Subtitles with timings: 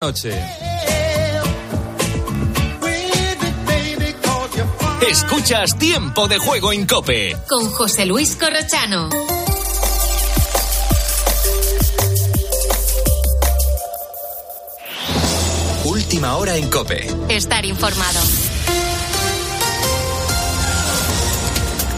[0.00, 0.30] noche.
[5.10, 7.36] Escuchas Tiempo de Juego en Cope.
[7.48, 9.08] Con José Luis Corrochano.
[15.84, 17.08] Última hora en Cope.
[17.28, 18.20] Estar informado.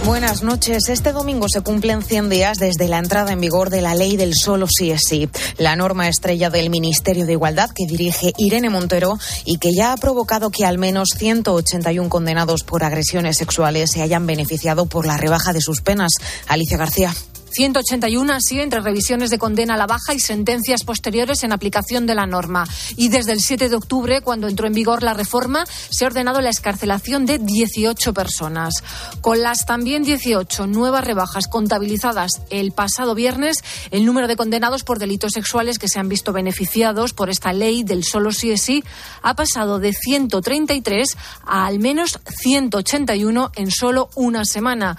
[0.04, 0.88] Buenas noches.
[0.88, 4.34] Este domingo se cumplen 100 días desde la entrada en vigor de la ley del
[4.34, 5.28] solo sí es sí,
[5.58, 9.96] la norma estrella del Ministerio de Igualdad que dirige Irene Montero y que ya ha
[9.98, 15.52] provocado que al menos 181 condenados por agresiones sexuales se hayan beneficiado por la rebaja
[15.52, 16.12] de sus penas.
[16.48, 17.14] Alicia García.
[17.50, 22.14] 181 así entre revisiones de condena a la baja y sentencias posteriores en aplicación de
[22.14, 22.66] la norma.
[22.96, 26.40] Y desde el 7 de octubre, cuando entró en vigor la reforma, se ha ordenado
[26.40, 28.74] la escarcelación de 18 personas.
[29.20, 33.58] Con las también 18 nuevas rebajas contabilizadas el pasado viernes,
[33.90, 37.82] el número de condenados por delitos sexuales que se han visto beneficiados por esta ley
[37.82, 38.84] del solo sí es sí
[39.22, 44.96] ha pasado de 133 a al menos 181 en solo una semana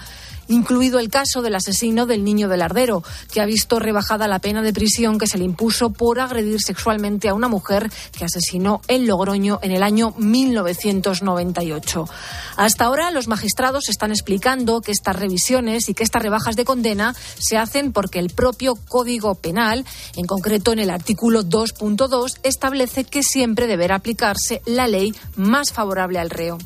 [0.52, 4.62] incluido el caso del asesino del niño del Ardero, que ha visto rebajada la pena
[4.62, 9.06] de prisión que se le impuso por agredir sexualmente a una mujer que asesinó en
[9.06, 12.08] Logroño en el año 1998.
[12.56, 17.14] Hasta ahora los magistrados están explicando que estas revisiones y que estas rebajas de condena
[17.38, 19.84] se hacen porque el propio Código Penal,
[20.16, 26.18] en concreto en el artículo 2.2, establece que siempre deberá aplicarse la ley más favorable
[26.18, 26.58] al reo.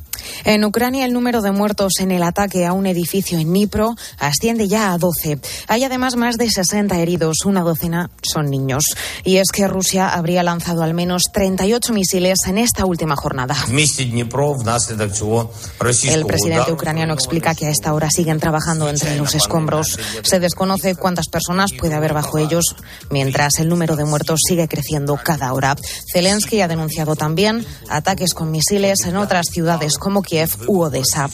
[0.45, 3.76] En Ucrania, el número de muertos en el ataque a un edificio en Dnipro
[4.19, 5.39] asciende ya a 12.
[5.69, 8.85] Hay además más de 60 heridos, una docena son niños.
[9.25, 13.57] Y es que Rusia habría lanzado al menos 38 misiles en esta última jornada.
[16.09, 19.99] El presidente ucraniano explica que a esta hora siguen trabajando entre los escombros.
[20.23, 22.77] Se desconoce cuántas personas puede haber bajo ellos,
[23.11, 25.77] mientras el número de muertos sigue creciendo cada hora.
[26.13, 31.29] Zelensky ha denunciado también ataques con misiles en otras ciudades como Kiev u Odessa.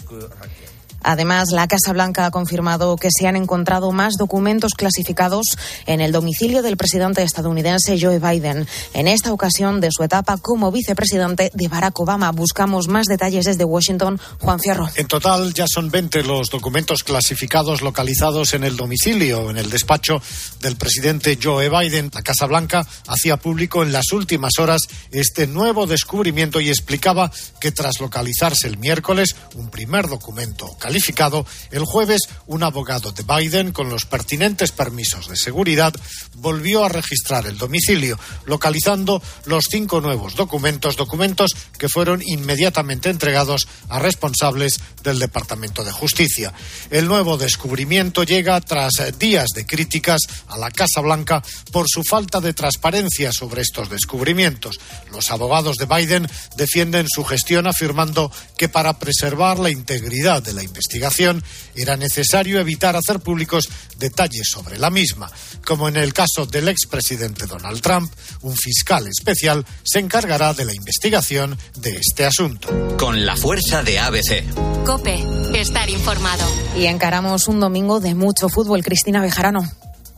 [1.03, 5.47] Además, la Casa Blanca ha confirmado que se han encontrado más documentos clasificados
[5.87, 8.67] en el domicilio del presidente estadounidense Joe Biden.
[8.95, 12.31] En esta ocasión de su etapa como vicepresidente de Barack Obama.
[12.33, 14.21] Buscamos más detalles desde Washington.
[14.41, 14.89] Juan Fierro.
[14.97, 20.21] En total ya son 20 los documentos clasificados localizados en el domicilio, en el despacho
[20.61, 22.11] del presidente Joe Biden.
[22.13, 27.31] La Casa Blanca hacía público en las últimas horas este nuevo descubrimiento y explicaba
[27.61, 33.73] que tras localizarse el miércoles un primer documento calificado, el jueves un abogado de Biden
[33.73, 35.95] con los pertinentes permisos de seguridad
[36.35, 43.69] volvió a registrar el domicilio, localizando los cinco nuevos documentos, documentos que fueron inmediatamente entregados
[43.89, 46.53] a responsables del Departamento de Justicia.
[46.91, 52.39] El nuevo descubrimiento llega tras días de críticas a la Casa Blanca por su falta
[52.41, 54.79] de transparencia sobre estos descubrimientos.
[55.11, 60.63] Los abogados de Biden defienden su gestión afirmando que para preservar la integridad de la
[60.63, 61.43] investigación investigación,
[61.77, 65.31] era necesario evitar hacer públicos detalles sobre la misma.
[65.65, 68.13] Como en el caso del expresidente Donald Trump,
[68.43, 72.97] un fiscal especial se encargará de la investigación de este asunto.
[72.99, 74.85] Con la fuerza de ABC.
[74.85, 76.45] Cope, estar informado.
[76.77, 78.83] Y encaramos un domingo de mucho fútbol.
[78.83, 79.71] Cristina Bejarano.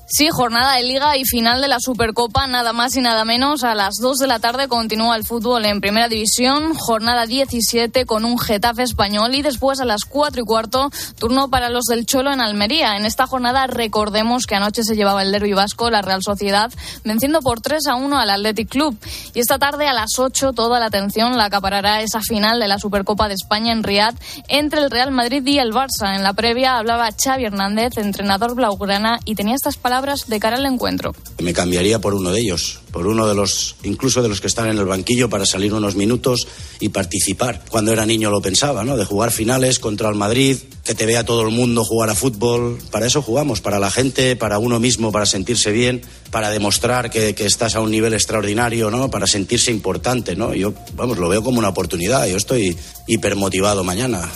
[0.06, 3.64] Sí, jornada de liga y final de la Supercopa, nada más y nada menos.
[3.64, 8.26] A las 2 de la tarde continúa el fútbol en Primera División, jornada 17 con
[8.26, 12.32] un Getafe español y después a las 4 y cuarto turno para los del Cholo
[12.32, 12.98] en Almería.
[12.98, 16.70] En esta jornada recordemos que anoche se llevaba el derbi vasco, la Real Sociedad,
[17.02, 18.98] venciendo por 3 a 1 al Athletic Club.
[19.32, 22.78] Y esta tarde a las 8 toda la atención la acaparará esa final de la
[22.78, 24.14] Supercopa de España en Riad
[24.48, 26.14] entre el Real Madrid y el Barça.
[26.14, 30.66] En la previa hablaba Xavi Hernández, entrenador blaugrana, y tenía estas palabras de cara al
[30.66, 31.14] encuentro.
[31.42, 34.68] Me cambiaría por uno de ellos, por uno de los, incluso de los que están
[34.68, 36.46] en el banquillo para salir unos minutos
[36.78, 37.62] y participar.
[37.70, 38.98] Cuando era niño lo pensaba, ¿no?
[38.98, 42.78] De jugar finales contra el Madrid, que te vea todo el mundo jugar a fútbol.
[42.90, 47.34] Para eso jugamos, para la gente, para uno mismo, para sentirse bien, para demostrar que,
[47.34, 49.10] que estás a un nivel extraordinario, ¿no?
[49.10, 50.52] Para sentirse importante, ¿no?
[50.52, 52.26] Yo, vamos, lo veo como una oportunidad.
[52.26, 52.76] Yo estoy
[53.06, 54.30] hipermotivado mañana.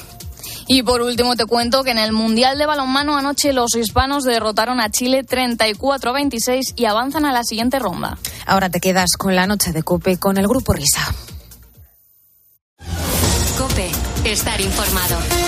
[0.69, 4.81] Y por último te cuento que en el Mundial de Balonmano anoche los hispanos derrotaron
[4.81, 8.19] a Chile 34 a 26 y avanzan a la siguiente ronda.
[8.47, 11.15] Ahora te quedas con la noche de Cope con el Grupo Risa.
[13.57, 13.91] Cope,
[14.25, 15.48] estar informado.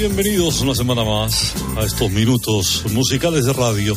[0.00, 3.94] Bienvenidos una semana más a estos minutos musicales de radio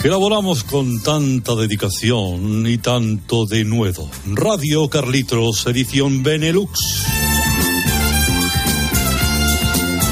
[0.00, 4.08] que elaboramos con tanta dedicación y tanto denuedo.
[4.24, 6.80] Radio Carlitos, edición Benelux.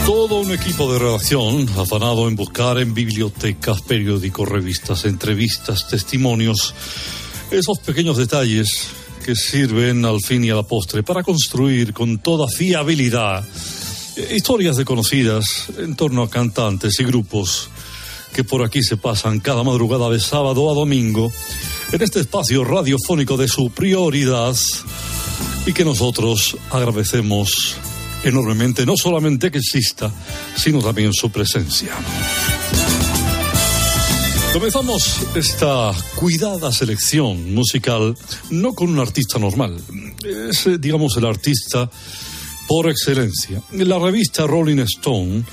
[0.05, 6.75] Todo un equipo de redacción afanado en buscar en bibliotecas, periódicos, revistas, entrevistas, testimonios,
[7.51, 8.91] esos pequeños detalles
[9.25, 13.43] que sirven al fin y a la postre para construir con toda fiabilidad
[14.17, 17.69] historias de conocidas en torno a cantantes y grupos
[18.33, 21.33] que por aquí se pasan cada madrugada de sábado a domingo
[21.93, 24.57] en este espacio radiofónico de su prioridad
[25.67, 27.77] y que nosotros agradecemos
[28.25, 30.13] enormemente no solamente que exista,
[30.57, 31.93] sino también su presencia.
[34.53, 38.17] Comenzamos esta cuidada selección musical
[38.51, 39.81] no con un artista normal,
[40.49, 41.91] es digamos el artista
[42.67, 43.63] por excelencia.
[43.73, 45.45] La revista Rolling Stone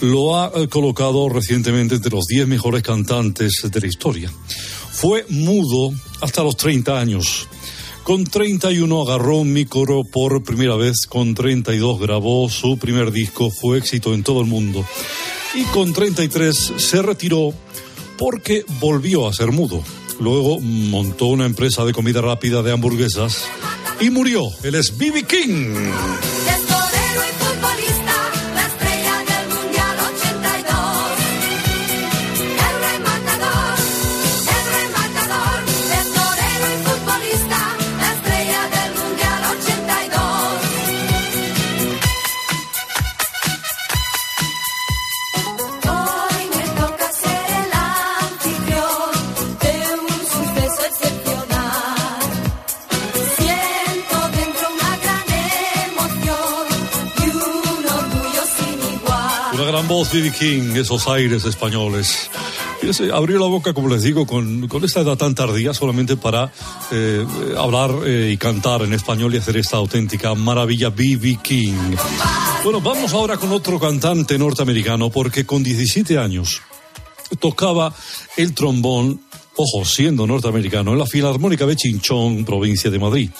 [0.00, 4.30] lo ha eh, colocado recientemente entre los 10 mejores cantantes de la historia.
[4.90, 7.48] Fue mudo hasta los 30 años.
[8.02, 13.78] Con 31 agarró un micro por primera vez, con 32 grabó su primer disco, fue
[13.78, 14.84] éxito en todo el mundo.
[15.54, 17.52] Y con 33 se retiró
[18.16, 19.82] porque volvió a ser mudo.
[20.20, 23.44] Luego montó una empresa de comida rápida de hamburguesas
[24.00, 24.50] y murió.
[24.62, 24.92] Él es.
[25.26, 25.74] King.
[59.86, 60.10] Gran voz.
[60.38, 62.30] King, esos aires españoles.
[62.82, 66.50] Y abrió la boca, como les digo, con, con esta edad tan tardía, solamente para
[66.90, 71.38] eh, hablar eh, y cantar en español y hacer esta auténtica maravilla, B.B.
[71.42, 71.96] King.
[72.64, 76.62] Bueno, vamos ahora con otro cantante norteamericano, porque con 17 años
[77.38, 77.92] tocaba
[78.36, 79.20] el trombón
[79.56, 83.30] ojo, siendo norteamericano, en la Filarmónica de Chinchón, provincia de Madrid.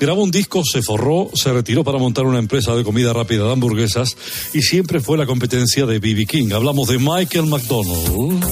[0.00, 3.52] Grabó un disco, se forró, se retiró para montar una empresa de comida rápida de
[3.52, 4.16] hamburguesas
[4.52, 6.26] y siempre fue la competencia de B.B.
[6.26, 6.52] King.
[6.52, 8.44] Hablamos de Michael McDonald.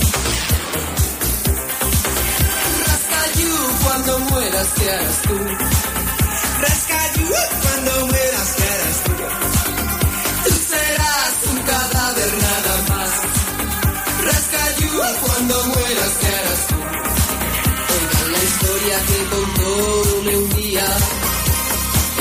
[18.90, 20.86] Historia que contó un día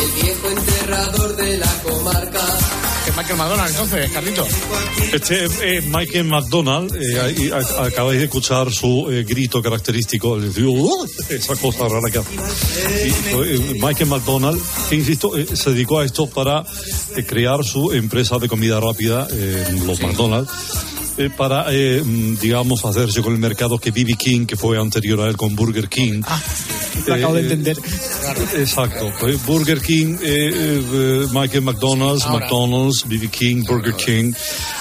[0.01, 2.39] el viejo enterrador de la comarca.
[3.05, 4.47] Que Michael McDonald, entonces, Carlito.
[5.13, 10.51] Este eh, Michael McDonald, eh, ahí, a- acabáis de escuchar su eh, grito característico, el
[10.65, 12.35] "Uh", esa cosa rara que hace.
[12.35, 16.63] Eh, Michael McDonald, que insisto, eh, se dedicó a esto para
[17.15, 20.51] eh, crear su empresa de comida rápida, eh, los McDonald's.
[21.19, 24.15] Eh, para, eh, mm, digamos, hacerse con el mercado que B.B.
[24.15, 26.21] King, que fue anterior a él con Burger King.
[27.05, 27.77] Lo acabo de Eh, entender.
[28.57, 29.11] Exacto.
[29.19, 32.45] Pues Burger King, eh, eh, Michael McDonald's, Ahora.
[32.45, 33.27] McDonald's, B.B.
[33.29, 34.33] King, Burger King.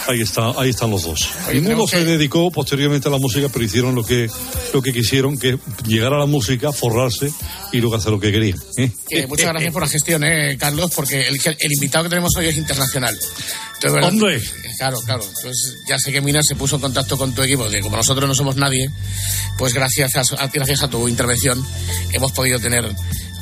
[0.07, 1.29] Ahí está, ahí están los dos.
[1.53, 4.29] Ninguno se que- dedicó posteriormente a la música, pero hicieron lo que,
[4.73, 7.31] lo que quisieron, que llegar a la música, forrarse
[7.73, 8.59] y luego hacer lo que querían.
[8.79, 8.91] ¿eh?
[9.09, 12.47] Que muchas gracias por la gestión, eh, Carlos, porque el, el invitado que tenemos hoy
[12.47, 13.15] es internacional.
[13.75, 14.09] Entonces, ¿verdad?
[14.11, 14.43] ¡Hombre!
[14.79, 15.23] Claro, claro.
[15.25, 18.29] Entonces, ya sé que Mina se puso en contacto con tu equipo, de como nosotros
[18.29, 18.91] no somos nadie,
[19.57, 21.67] pues gracias a, gracias a tu intervención
[22.13, 22.85] hemos podido tener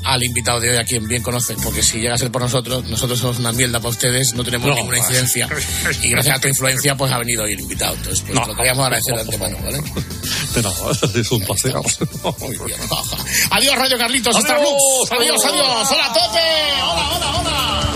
[0.04, 2.84] al invitado de hoy a quien bien conocen, porque si llega a ser por nosotros,
[2.84, 4.74] nosotros somos una mierda para ustedes, no tenemos No.
[4.76, 5.48] ninguna incidencia.
[6.00, 7.96] Y gracias a tu influencia, pues ha venido hoy el invitado.
[7.96, 8.46] Entonces, pues No.
[8.46, 9.78] lo queríamos agradecer de antemano, ¿vale?
[10.54, 10.76] De nada,
[11.20, 11.82] es un paseo.
[12.38, 12.78] Muy bien.
[13.50, 15.10] Adiós, Radio Carlitos, Adiós, Starbucks.
[15.10, 15.88] Adiós, adiós.
[15.90, 16.38] Hola, tope.
[16.84, 17.95] Hola, hola, hola.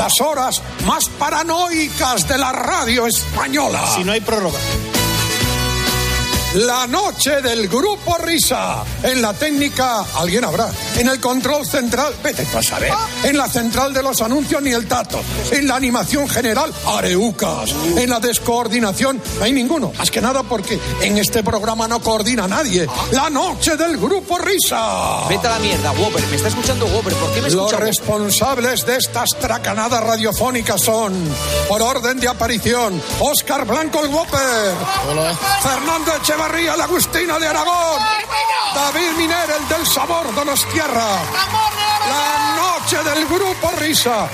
[0.00, 3.86] Las horas más paranoicas de la radio española.
[3.94, 4.58] Si no hay prórroga.
[6.54, 8.82] La noche del grupo Risa.
[9.04, 10.68] En la técnica, alguien habrá.
[10.96, 12.92] En el control central, vete a saber.
[13.22, 15.20] En la central de los anuncios, ni el tato.
[15.52, 17.70] En la animación general, areucas.
[17.96, 19.92] En la descoordinación, no hay ninguno.
[19.96, 22.84] Más que nada porque en este programa no coordina nadie.
[23.12, 25.28] La noche del grupo Risa.
[25.28, 26.26] Vete a la mierda, Whopper.
[26.26, 27.14] Me está escuchando Whopper.
[27.14, 27.86] ¿Por qué me Los escucha Whopper?
[27.86, 31.14] responsables de estas tracanadas radiofónicas son,
[31.68, 34.74] por orden de aparición, Óscar Blanco el Whopper,
[35.62, 38.00] Fernando Echevarría la Agustina de Aragón,
[38.74, 41.18] David Miner el del Sabor Donostiarra,
[42.08, 44.26] la noche del Grupo Risa.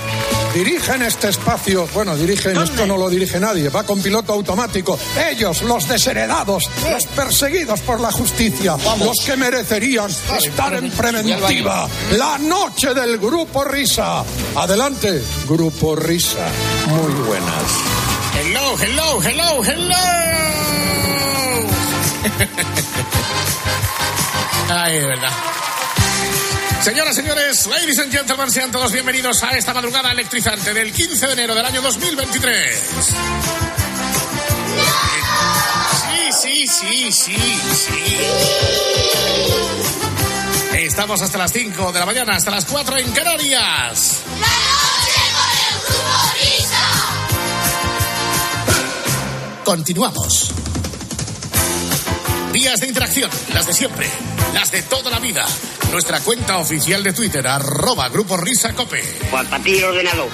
[0.53, 4.97] Dirigen este espacio, bueno, dirigen, esto no lo dirige nadie, va con piloto automático.
[5.29, 11.89] Ellos, los desheredados, los perseguidos por la justicia, los que merecerían estar en preventiva.
[12.11, 14.23] La noche del Grupo Risa.
[14.55, 16.47] Adelante, Grupo Risa.
[16.85, 17.63] Muy buenas.
[18.39, 20.37] Hello, hello, hello, hello.
[24.69, 25.31] Ay, de verdad.
[26.81, 31.33] Señoras, señores, ladies and gentlemen, sean todos bienvenidos a esta madrugada electrizante del 15 de
[31.33, 32.79] enero del año 2023.
[36.01, 37.37] Sí, sí, sí, sí,
[37.73, 38.17] sí.
[40.77, 44.21] Estamos hasta las 5 de la mañana, hasta las 4 en Canarias.
[49.65, 50.53] Continuamos.
[52.67, 54.09] Vías de interacción, las de siempre,
[54.53, 55.45] las de toda la vida.
[55.89, 59.01] Nuestra cuenta oficial de Twitter, arroba Grupo Risa Cope.
[59.31, 60.27] Juan Patín ordenado.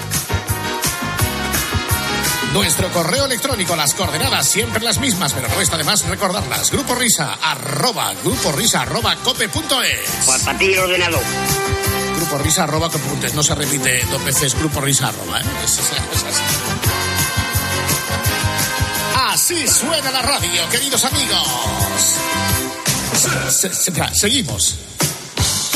[2.52, 6.72] Nuestro correo electrónico, las coordenadas siempre las mismas, pero no está de más recordarlas.
[6.72, 10.24] Grupo Risa, arroba, Grupo Risa, arroba, cope.es.
[10.26, 11.20] Juan Patín ordenado.
[12.16, 13.34] Grupo Risa, arroba, cope.es.
[13.34, 15.44] No se repite dos veces Grupo Risa, arroba, ¿eh?
[15.64, 16.40] Es- es- es
[19.34, 19.66] así.
[19.68, 21.46] Suena la radio, queridos amigos.
[23.50, 24.76] Se- se- se- seguimos.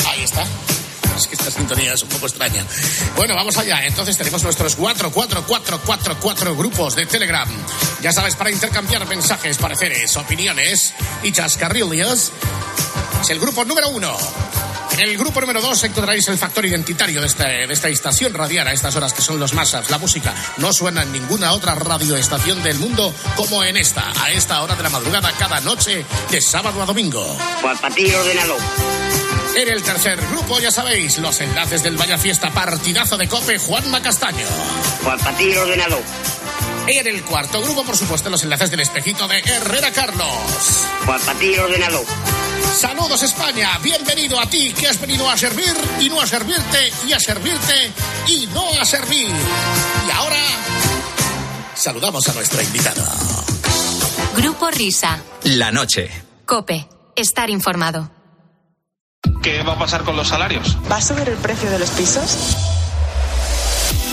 [0.09, 0.45] Ahí está.
[1.17, 2.65] Es que esta sintonía es un poco extraña.
[3.17, 3.85] Bueno, vamos allá.
[3.85, 7.49] Entonces tenemos nuestros 4, 4, 4, 4, 4 grupos de Telegram.
[8.00, 10.93] Ya sabes, para intercambiar mensajes, pareceres, opiniones
[11.25, 12.31] y chascarrillos.
[13.21, 14.17] Es el grupo número uno.
[14.99, 18.67] En el grupo número dos encontraréis el factor identitario de esta, de esta estación radial
[18.67, 19.90] a estas horas que son los masas.
[19.90, 24.61] La música no suena en ninguna otra radioestación del mundo como en esta, a esta
[24.61, 27.23] hora de la madrugada cada noche de sábado a domingo.
[27.61, 28.57] Juan Patín ordenado.
[29.57, 34.02] En el tercer grupo, ya sabéis, los enlaces del Vaya Fiesta Partidazo de Cope Juanma
[34.02, 34.47] Castaño.
[35.05, 36.00] Juan Patín ordenado.
[36.90, 40.26] En el cuarto grupo, por supuesto, los enlaces del espejito de Herrera Carlos.
[41.04, 42.02] Juan Patín ordenado.
[42.75, 47.12] Saludos España, bienvenido a ti que has venido a servir y no a servirte y
[47.12, 47.92] a servirte
[48.26, 49.28] y no a servir.
[50.07, 50.40] Y ahora
[51.75, 53.04] saludamos a nuestra invitada.
[54.35, 55.23] Grupo Risa.
[55.45, 56.11] La noche.
[56.47, 56.88] Cope.
[57.14, 58.11] Estar informado.
[59.42, 60.78] ¿Qué va a pasar con los salarios?
[60.90, 62.38] ¿Va a subir el precio de los pisos?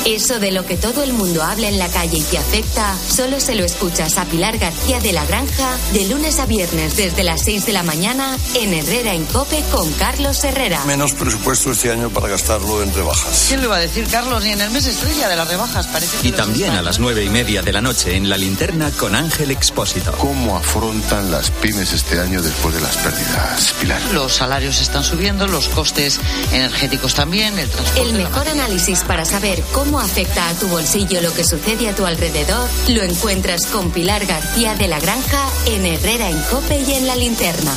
[0.06, 3.40] Eso de lo que todo el mundo habla en la calle y te afecta, solo
[3.40, 7.42] se lo escuchas a Pilar García de la Granja de lunes a viernes desde las
[7.42, 10.86] 6 de la mañana en Herrera en Cope con Carlos Herrera.
[10.86, 13.46] Menos presupuesto este año para gastarlo en rebajas.
[13.48, 14.44] ¿Quién lo iba a decir, Carlos?
[14.44, 17.24] Ni en el mes estrella de las rebajas, parece que Y también a las nueve
[17.24, 20.12] y media de la noche en la linterna con Ángel Expósito.
[20.20, 24.02] ¿Cómo afrontan las pymes este año después de las pérdidas, Pilar?
[24.14, 26.20] Los salarios están subiendo, los costes
[26.52, 28.02] energéticos también, el transporte.
[28.02, 32.06] El mejor análisis para saber cómo afecta a tu bolsillo lo que sucede a tu
[32.06, 37.08] alrededor lo encuentras con Pilar García de la Granja en Herrera en Cope y en
[37.08, 37.74] la linterna.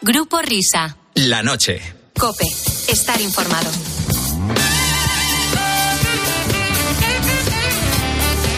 [0.00, 0.96] Grupo Risa.
[1.14, 1.80] La noche.
[2.18, 2.46] Cope.
[2.88, 3.70] Estar informado.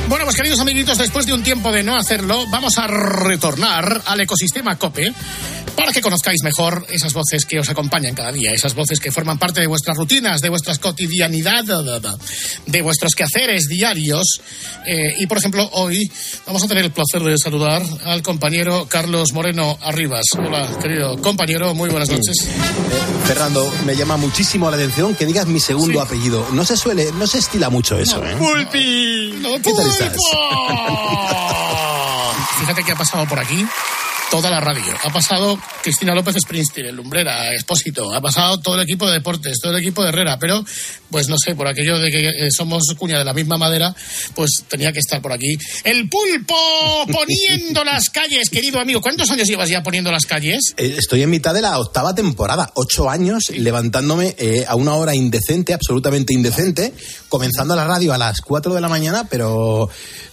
[0.09, 4.21] Bueno, pues queridos amiguitos, después de un tiempo de no hacerlo, vamos a retornar al
[4.21, 5.15] ecosistema COPE
[5.77, 9.39] para que conozcáis mejor esas voces que os acompañan cada día, esas voces que forman
[9.39, 11.65] parte de vuestras rutinas, de vuestras cotidianidad,
[12.67, 14.41] de vuestros quehaceres diarios.
[14.87, 16.11] Eh, y por ejemplo, hoy
[16.47, 20.25] vamos a tener el placer de saludar al compañero Carlos Moreno Arribas.
[20.39, 22.47] Hola, querido compañero, muy buenas noches.
[23.27, 26.47] Fernando, me llama muchísimo la atención que digas mi segundo apellido.
[26.53, 28.37] No se suele, no se estila mucho eso, ¿eh?
[28.37, 29.43] ¡Pulpi!
[29.63, 30.17] ¿Qué tal estás?
[32.61, 33.67] Fíjate que ha pasado por aquí
[34.31, 34.93] toda la radio.
[35.03, 39.59] Ha pasado Cristina López Springsteen, el Lumbrera, Expósito, ha pasado todo el equipo de deportes,
[39.61, 40.65] todo el equipo de Herrera, pero
[41.11, 43.95] pues no sé, por aquello de que eh, somos cuña de la misma madera,
[44.35, 45.59] pues tenía que estar por aquí.
[45.85, 46.55] El pulpo
[47.13, 49.01] poniendo las calles, querido amigo.
[49.01, 50.75] ¿Cuántos años llevas ya poniendo las calles?
[50.77, 55.15] Eh, Estoy en mitad de la octava temporada, ocho años levantándome eh, a una hora
[55.15, 56.93] indecente, absolutamente indecente,
[57.29, 59.91] comenzando la radio a las cuatro de la mañana, pero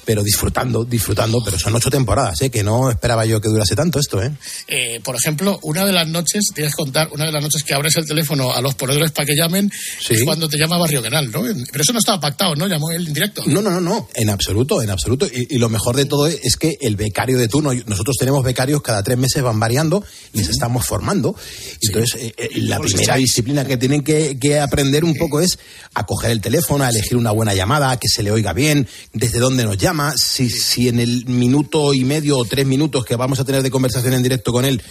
[0.08, 2.50] pero disfrutando, disfrutando, pero son ocho temporadas, ¿eh?
[2.50, 4.32] que no esperaba yo que durase tanto esto, ¿eh?
[4.70, 7.74] Eh, por ejemplo, una de las noches, tienes que contar, una de las noches que
[7.74, 9.70] abres el teléfono a los ponedores para que llamen,
[10.10, 11.42] es cuando te llama Barrio Canal, ¿no?
[11.42, 12.68] Pero eso no estaba pactado, ¿no?
[12.68, 13.44] Llamó él en directo.
[13.48, 15.28] No, no, no, no, en absoluto, en absoluto.
[15.28, 18.82] Y, y lo mejor de todo es que el becario de turno, nosotros tenemos becarios
[18.82, 21.36] cada tres meses van variando y les estamos formando.
[21.82, 25.60] Entonces, eh, eh, la primera disciplina que tienen que, que aprender un poco es
[25.96, 29.40] a coger el teléfono, a elegir una buena llamada, que se le oiga bien, desde
[29.40, 33.40] dónde nos llama, si, si en el minuto y medio o tres minutos que vamos
[33.40, 34.82] a tener de conversación en directo con él,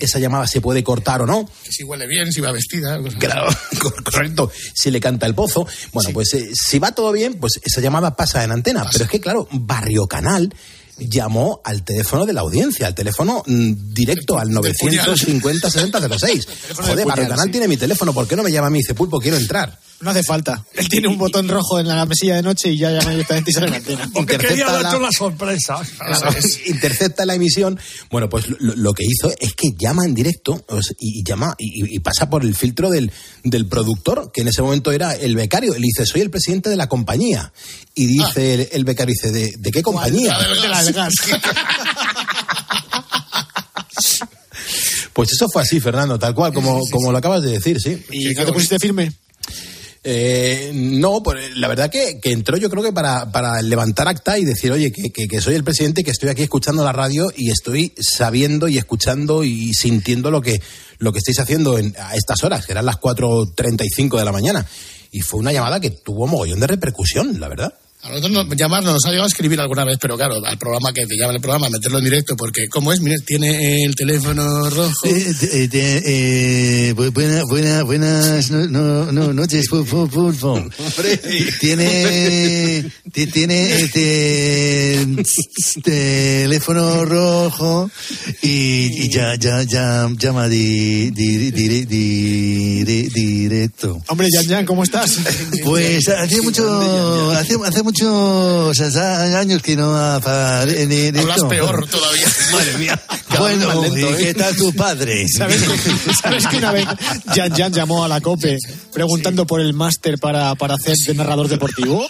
[0.00, 1.48] esa llamada se puede cortar o no.
[1.64, 3.00] Que si huele bien, si va vestida.
[3.18, 3.48] Claro,
[4.04, 4.50] correcto.
[4.74, 5.66] Si le canta el pozo.
[5.92, 8.84] Bueno, pues eh, si va todo bien, pues esa llamada pasa en antena.
[8.90, 10.52] Pero es que, claro, Barrio Canal
[10.98, 16.48] llamó al teléfono de la audiencia, al teléfono mm, directo, al 950 6006.
[16.76, 19.20] Joder, Barrio Canal tiene mi teléfono, ¿por qué no me llama a mí dice, Pulpo,
[19.20, 19.78] quiero entrar?
[20.02, 20.64] No hace falta.
[20.74, 23.54] Él tiene un botón rojo en la mesilla de noche y ya llama directamente y
[23.54, 24.10] sale la antena.
[24.12, 25.80] Porque quería Intercepta darte la- sorpresa.
[25.98, 27.78] Claro, intercepta la emisión.
[28.10, 30.64] Bueno, pues lo, lo que hizo es que llama en directo
[30.98, 33.12] y, y llama y, y pasa por el filtro del,
[33.44, 35.72] del productor, que en ese momento era el becario.
[35.74, 37.52] Le dice, soy el presidente de la compañía.
[37.94, 40.36] Y dice el, el becario, dice, ¿de, de qué compañía?
[40.38, 41.14] De la del gas.
[45.12, 48.02] Pues eso fue así, Fernando, tal cual, como, como lo acabas de decir, sí.
[48.10, 49.12] ¿Y no te pusiste firme?
[50.04, 54.36] Eh, no, pues la verdad que, que entró yo creo que para, para levantar acta
[54.36, 57.32] y decir, oye, que, que, que soy el presidente, que estoy aquí escuchando la radio
[57.36, 60.60] y estoy sabiendo y escuchando y sintiendo lo que,
[60.98, 64.66] lo que estáis haciendo en, a estas horas, que eran las 4.35 de la mañana.
[65.12, 67.74] Y fue una llamada que tuvo mogollón de repercusión, la verdad.
[68.04, 70.92] A nosotros nos, llamarnos nos ha llegado a escribir alguna vez, pero claro, al programa
[70.92, 73.00] que te llama el programa, meterlo en directo, porque ¿cómo es?
[73.00, 74.90] Mire, tiene el teléfono rojo.
[75.04, 80.66] Eh, eh, eh, eh, bu- buena, buena, buenas no, no, no, noches, pulpo.
[81.60, 85.06] Tiene, ti- tiene este
[85.84, 87.88] teléfono rojo
[88.42, 94.02] y, y ya, ya, ya, llama di, di, di- di- di- directo.
[94.08, 95.18] Hombre, Jan Jan, ¿cómo estás?
[95.62, 98.80] Pues hace mucho, hace, hace muchos
[99.34, 99.94] años que no
[100.68, 101.20] en directo.
[101.20, 102.26] Hablas peor todavía.
[102.52, 103.02] Madre mía.
[103.38, 105.26] Bueno, ¿y qué tal tu padre?
[105.36, 106.86] ¿Sabes que, ¿Sabes que una vez
[107.34, 108.58] Jan Jan llamó a la COPE
[108.92, 112.06] preguntando por el máster para, para hacer de narrador deportivo?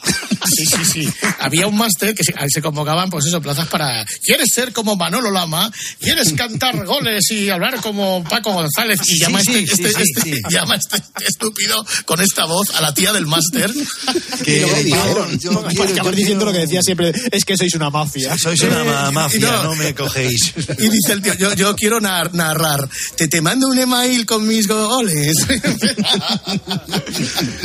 [0.54, 1.08] Sí, sí, sí.
[1.40, 4.04] Había un máster que se, ahí se convocaban, pues eso, plazas para.
[4.24, 5.70] ¿Quieres ser como Manolo Lama?
[6.00, 9.00] ¿Quieres cantar goles y hablar como Paco González?
[9.06, 10.40] Y Sí, llama, sí, este, sí, este- sí, este- sí.
[10.50, 13.70] llama este estúpido con esta voz a la tía del máster.
[14.44, 18.37] Que diciendo quiero- lo que decía siempre, es que sois una mafia.
[18.38, 19.62] Sois una ma- mafia, no.
[19.64, 20.52] no me cogéis.
[20.78, 22.88] Y dice el tío, yo, yo quiero nar- narrar.
[23.16, 25.37] Te, te mando un email con mis goles.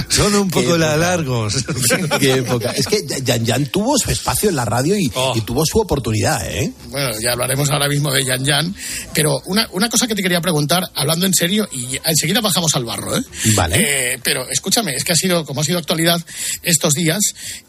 [0.10, 1.56] Son un poco la- largos.
[2.20, 2.72] Qué época.
[2.72, 6.46] Es que Jan Jan tuvo su espacio en la radio y, y tuvo su oportunidad,
[6.50, 6.72] ¿eh?
[6.90, 8.76] Bueno, ya hablaremos ahora mismo de Yan Yan,
[9.14, 12.86] pero una, una cosa que te quería preguntar, hablando en serio, y enseguida bajamos al
[12.86, 13.22] barro, ¿eh?
[13.56, 14.14] Vale.
[14.14, 16.20] Eh, pero escúchame, es que ha sido, como ha sido actualidad
[16.64, 17.20] estos días,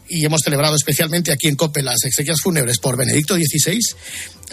[0.07, 3.77] y hemos celebrado especialmente aquí en COPE las exequias fúnebres por Benedicto XVI,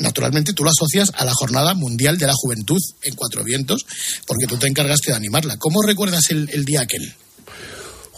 [0.00, 3.86] naturalmente tú lo asocias a la Jornada Mundial de la Juventud en Cuatro Vientos,
[4.26, 5.56] porque tú te encargaste de animarla.
[5.58, 7.14] ¿Cómo recuerdas el, el día aquel?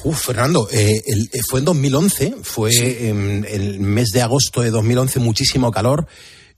[0.05, 4.71] Uf, Fernando, eh, el- eh, fue en 2011, fue en el mes de agosto de
[4.71, 6.07] 2011, muchísimo calor.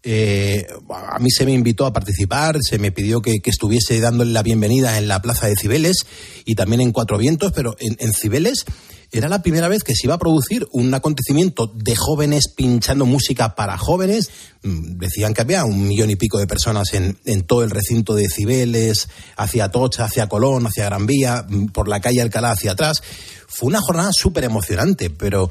[0.02, 4.42] Eh, a mí se me invitó a participar, se me pidió que, estuviese dándole la
[4.42, 6.06] bienvenida en la plaza de Cibeles
[6.44, 8.64] y también en Cuatro Vientos, pero en, en Cibeles
[9.12, 13.56] era la primera vez que se iba a producir un acontecimiento de jóvenes pinchando música
[13.56, 14.30] para jóvenes.
[14.62, 18.14] Mm, Decían que había un millón y pico de personas en, en todo el recinto
[18.14, 22.72] de Cibeles, hacia Tocha, hacia Colón, hacia Gran Vía, mm, por la calle Alcalá hacia
[22.72, 23.02] atrás.
[23.48, 25.50] Fue una jornada súper emocionante, pero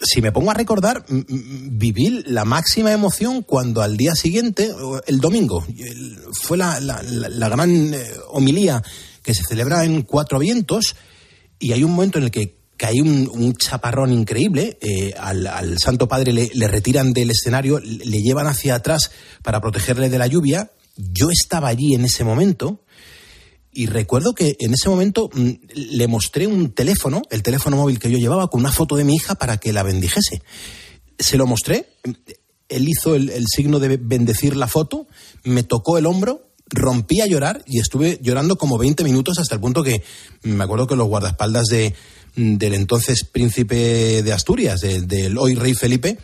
[0.00, 4.70] si me pongo a recordar, viví la máxima emoción cuando al día siguiente,
[5.06, 5.64] el domingo,
[6.32, 8.82] fue la, la- gran eh, homilía
[9.22, 10.96] que se celebra en Cuatro Vientos
[11.58, 16.08] y hay un momento en el que cae un, un chaparrón increíble, eh, al, Santo
[16.08, 19.10] Padre le, retiran del escenario, le llevan hacia atrás
[19.42, 20.70] para protegerle de la lluvia.
[20.96, 22.82] Yo estaba allí en ese momento
[23.76, 28.10] y recuerdo que en ese momento mm, le mostré un teléfono, el teléfono móvil que
[28.10, 30.42] yo llevaba, con una foto de mi hija para que la bendijese.
[31.18, 31.86] Se lo mostré.
[32.70, 35.06] él hizo el, el signo de bendecir la foto,
[35.44, 39.60] me tocó el hombro, rompí a llorar y estuve llorando como 20 minutos hasta el
[39.60, 40.02] punto que
[40.42, 41.94] me acuerdo que los guardaespaldas de,
[42.34, 46.16] del entonces príncipe de Asturias, del, del hoy rey Felipe,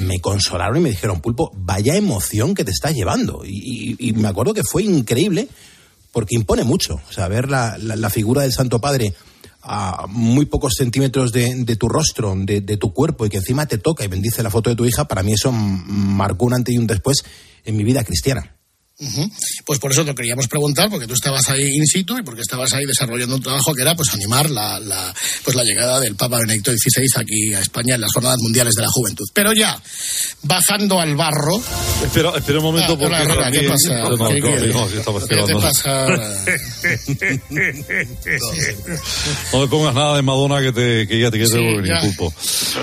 [0.00, 3.42] me consolaron y me dijeron, Pulpo, vaya emoción que te estás llevando.
[3.44, 5.48] Y me acuerdo que fue increíble
[6.14, 7.00] porque impone mucho.
[7.10, 9.12] O sea, ver la, figura del Santo Padre
[9.62, 13.66] a muy pocos centímetros de, de tu rostro, de, de tu cuerpo, y que encima
[13.66, 16.74] te toca y bendice la foto de tu hija, para mí eso marcó un antes
[16.74, 17.24] y un después
[17.64, 18.53] en mi vida cristiana.
[18.96, 19.28] Ujú.
[19.66, 22.72] Pues por eso te queríamos preguntar, porque tú estabas ahí in situ y porque estabas
[22.74, 26.38] ahí desarrollando un trabajo que era pues animar la, la- pues la llegada del Papa
[26.38, 29.24] Benedicto XVI aquí a España en las Jornadas Mundiales de la Juventud.
[29.34, 29.82] Pero ya,
[30.42, 31.60] bajando al barro...
[32.04, 33.94] Espera, espera un momento Ah, porque hola, hola, ¿qué también- pasa?
[33.98, 34.74] No, no, ¿Qué no, quieres?
[34.74, 35.60] no, yo estaba ¿Qué te esperando.
[35.60, 36.06] pasa
[39.52, 42.00] No me pongas nada de Madonna que te que ya te, que te Sí, ya.
[42.02, 42.32] ni pulpo.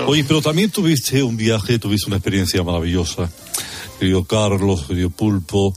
[0.06, 3.30] Oye, pero también tuviste un viaje, tuviste una experiencia maravillosa,
[4.02, 5.72] querido Carlos, querido Pulpo.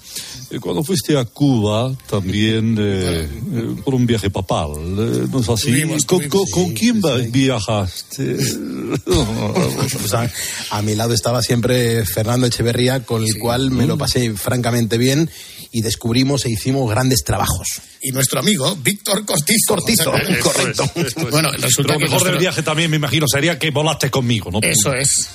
[0.50, 5.50] Eh, Cuando fuiste a Cuba, también eh, eh, por un viaje papal, eh, ¿no es
[5.50, 5.68] así?
[5.72, 8.38] Tuvimos, ¿Con, con- con quién va- viajaste?
[10.10, 10.32] Sea,
[10.72, 15.30] a mi lado estaba siempre Fernando Echeverría, con el cual me lo pasé francamente bien
[15.72, 17.68] y descubrimos e hicimos grandes trabajos.
[18.02, 19.76] y nuestro amigo Víctor Cortizo.
[19.76, 20.12] Cortizo,
[20.42, 20.90] correcto.
[21.32, 24.50] Bueno, resulta lo que mejor nuestro- del viaje también, me imagino, sería que volaste conmigo,
[24.52, 24.60] ¿no?
[24.62, 25.30] Eso es.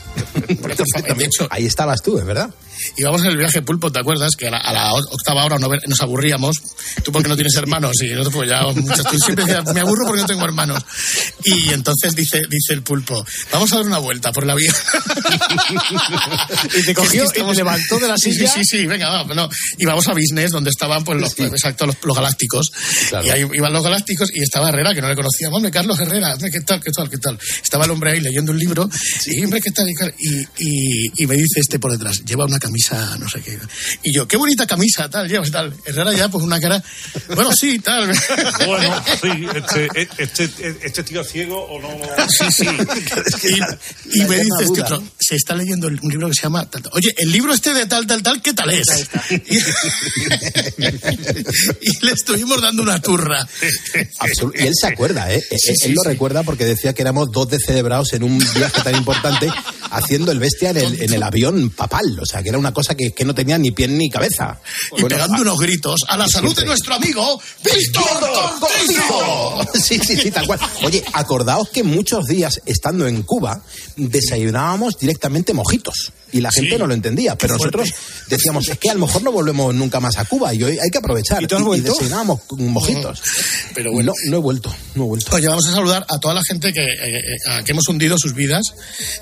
[0.49, 2.51] De hecho, Ahí estabas tú, es verdad.
[2.97, 4.31] Íbamos en el viaje Pulpo, ¿te acuerdas?
[4.37, 6.57] Que a la, a la octava hora nos aburríamos.
[7.05, 10.07] Tú porque no tienes hermanos y nosotros pues ya muchas, tú siempre decías, me aburro
[10.07, 10.83] porque no tengo hermanos.
[11.45, 14.73] Y entonces dice, dice el Pulpo, vamos a dar una vuelta por la vía.
[16.75, 18.51] Y te cogió y te levantó de la Sí, silla.
[18.53, 19.49] Sí, sí, sí, venga, va, no.
[19.79, 22.71] Y vamos a Business, donde estaban pues los, exacto, los, los galácticos.
[23.09, 23.27] Claro.
[23.27, 25.57] Y ahí iban los galácticos y estaba Herrera, que no le conocíamos.
[25.57, 27.39] Hombre, Carlos Herrera, ¿qué tal, qué tal, qué tal?
[27.63, 28.89] Estaba el hombre ahí leyendo un libro
[29.27, 29.87] y, hombre, ¿qué tal?
[29.89, 29.95] Y,
[30.59, 33.59] y, y- me dice este por detrás, lleva una camisa, no sé qué.
[34.05, 35.75] Y yo, qué bonita camisa, tal, llevas, tal.
[35.85, 36.81] Herrera ya, pues una cara,
[37.35, 38.11] bueno, sí, tal.
[38.67, 40.51] Bueno, sí, este, este,
[40.83, 41.89] este tío ciego o no.
[42.29, 42.67] Sí, sí.
[44.13, 46.83] Y, y me dice este otro, se está leyendo un libro que se llama, tal,
[46.83, 46.93] tal.
[46.95, 49.09] oye, el libro este de tal, tal, tal, ¿qué tal es?
[49.31, 49.57] Y,
[51.81, 53.47] y le estuvimos dando una turra.
[54.19, 55.43] Absolut- y él se acuerda, ¿eh?
[55.51, 59.49] él, él lo recuerda porque decía que éramos dos descerebrados en un viaje tan importante
[59.91, 62.19] haciendo el bestia en el, en el avión papal.
[62.21, 64.61] O sea, que era una cosa que, que no tenía ni pie ni cabeza.
[64.97, 68.05] Y pegando unos gritos a la salud de nuestro amigo Víctor
[68.61, 69.61] Cortizo.
[69.81, 70.61] Sí, sí, sí, tal cual.
[70.85, 73.63] Oye, acordaos que muchos días estando en Cuba
[73.97, 76.77] desayunábamos directamente mojitos y la gente Sí.
[76.79, 77.79] no lo entendía, pero Qué fuerte.
[77.79, 80.79] nosotros decíamos, es que a lo mejor no volvemos nunca más a Cuba y hoy
[80.79, 81.43] hay que aprovechar.
[81.43, 81.93] ¿Y tú has vuelto?
[81.93, 83.23] desayunábamos mojitos.
[83.75, 84.13] Pero bueno.
[84.27, 85.35] No, no he vuelto, no he vuelto.
[85.37, 88.17] Oye, vamos a saludar a toda la gente que, eh, eh, a que hemos hundido
[88.19, 88.75] sus vidas,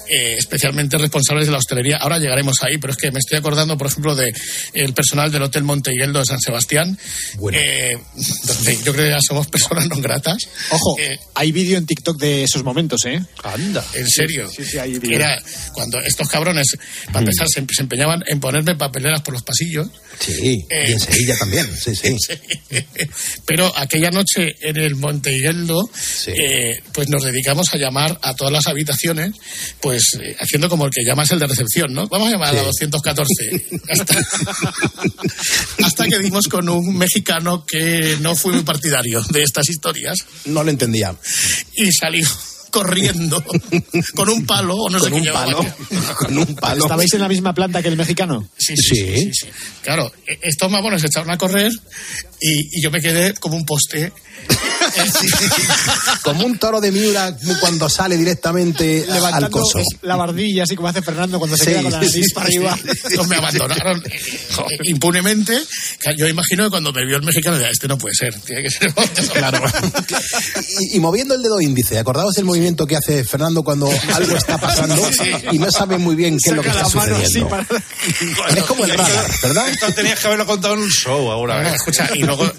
[0.09, 1.97] eh, especialmente responsables de la hostelería.
[1.99, 4.33] Ahora llegaremos ahí, pero es que me estoy acordando, por ejemplo, de
[4.75, 6.99] el personal del Hotel Montehieldo de San Sebastián,
[7.53, 7.97] eh,
[8.44, 10.49] donde yo creo que ya somos personas no gratas.
[10.71, 13.21] Ojo, Eh, hay vídeo en TikTok de esos momentos, ¿eh?
[13.44, 13.85] Anda.
[13.94, 14.51] En serio.
[14.51, 15.16] Sí, sí, hay vídeo.
[15.16, 15.40] Era
[15.73, 16.66] cuando estos cabrones,
[17.07, 19.89] para empezar, se, se empeñaban en ponerme papeleras por los pasillos.
[20.19, 22.19] Sí, y en Sevilla también, sí, sí.
[23.47, 25.89] Pero aquella noche en el Monte Higueldo,
[26.27, 29.33] eh, pues nos dedicamos a llamar a todas las habitaciones,
[29.81, 32.09] pues eh, haciendo como el que llamas el de recepción, ¿no?
[32.09, 33.67] Vamos a llamar a la 214.
[33.89, 34.17] Hasta,
[35.85, 40.63] hasta que dimos con un mexicano que no fue muy partidario de estas historias No
[40.63, 41.15] lo entendía.
[41.77, 42.27] y salió
[42.70, 43.42] corriendo
[44.14, 45.66] con un palo o no sé Con qué un palo,
[46.16, 46.85] con un palo.
[46.85, 48.48] ¿Estabais en la misma planta que el mexicano?
[48.57, 49.46] Sí, sí, sí, sí, sí.
[49.83, 51.72] Claro, e- estos mamones se echaron a correr
[52.40, 54.12] y, y yo me quedé como un poste.
[56.22, 59.81] Como un toro de Miura cuando sale directamente al Levantando coso.
[60.03, 62.35] la bardilla, así como hace Fernando cuando se Sí, queda con la sí, nariz sí,
[62.35, 62.57] para sí.
[62.57, 62.79] arriba.
[62.85, 64.03] Entonces me abandonaron
[64.85, 65.59] impunemente.
[66.16, 68.70] Yo imagino que cuando me vio el mexicano, decía, este no puede ser, tiene que
[68.70, 69.24] ser otro".
[69.38, 69.62] Claro.
[70.81, 74.59] Y, y moviendo el dedo índice, acordaos el movimiento que hace Fernando cuando algo está
[74.59, 74.96] pasando
[75.53, 77.48] y no sabe muy bien qué es lo que Saca está mano sucediendo.
[77.51, 77.66] para-
[78.57, 79.68] Es como el radar, ¿verdad?
[79.68, 81.55] Esto tenías que haberlo contado en un show ahora.
[81.57, 81.74] Bueno, ¿eh?
[81.77, 82.51] escucha, y luego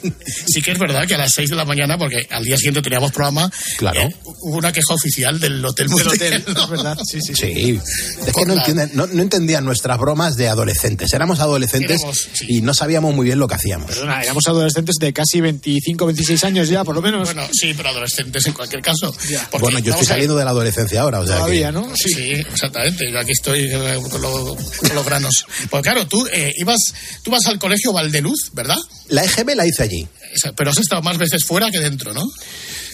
[0.48, 2.82] sí que es verdad que a las 6 de la mañana, porque al día siguiente
[2.82, 4.02] teníamos programa, Claro.
[4.02, 6.98] eh, hubo una queja oficial del hotel Del hotel, es verdad.
[7.10, 7.80] Sí, sí, sí.
[8.26, 11.14] Es que no, entienden, no, no entendían nuestras bromas de adolescentes.
[11.14, 12.46] Éramos adolescentes Éramos, sí.
[12.50, 13.88] y no sabíamos muy bien lo que hacíamos.
[13.92, 17.26] Perdona, éramos adolescentes de casi 25, 26 años ya, por lo menos.
[17.34, 19.12] Bueno, sí, pero adolescentes en cualquier caso.
[19.52, 21.74] Porque, Bueno, yo estoy saliendo de la adolescencia ahora, o sea Todavía, que...
[21.74, 21.92] ¿no?
[21.96, 22.32] Sí.
[22.34, 23.12] exactamente.
[23.12, 25.46] Yo aquí estoy eh, con, lo- con los granos.
[25.70, 26.80] Pues claro, tú eh, ibas,
[27.24, 28.78] tú vas al colegio Valdeluz, ¿verdad?
[29.10, 30.08] La EGB la hice allí.
[30.56, 32.24] Pero has estado más veces fuera que dentro, ¿no?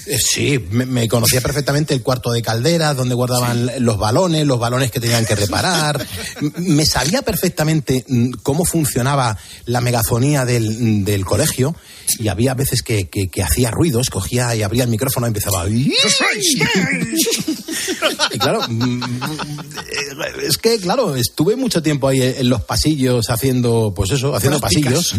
[0.07, 4.59] Eh, Sí, me, me conocía perfectamente el cuarto de caldera, donde guardaban los balones, los
[4.59, 6.05] balones que tenían que reparar.
[6.57, 11.75] Me sabía perfectamente mm, cómo funcionaba la megafonía del, del colegio
[12.19, 15.65] y había veces que, que- que hacía ruidos, cogía y abría el micrófono y empezaba...
[18.31, 23.93] Y claro, mm, eh, es que, claro, estuve mucho tiempo ahí en los pasillos haciendo,
[23.95, 25.15] pues eso, haciendo pasillos.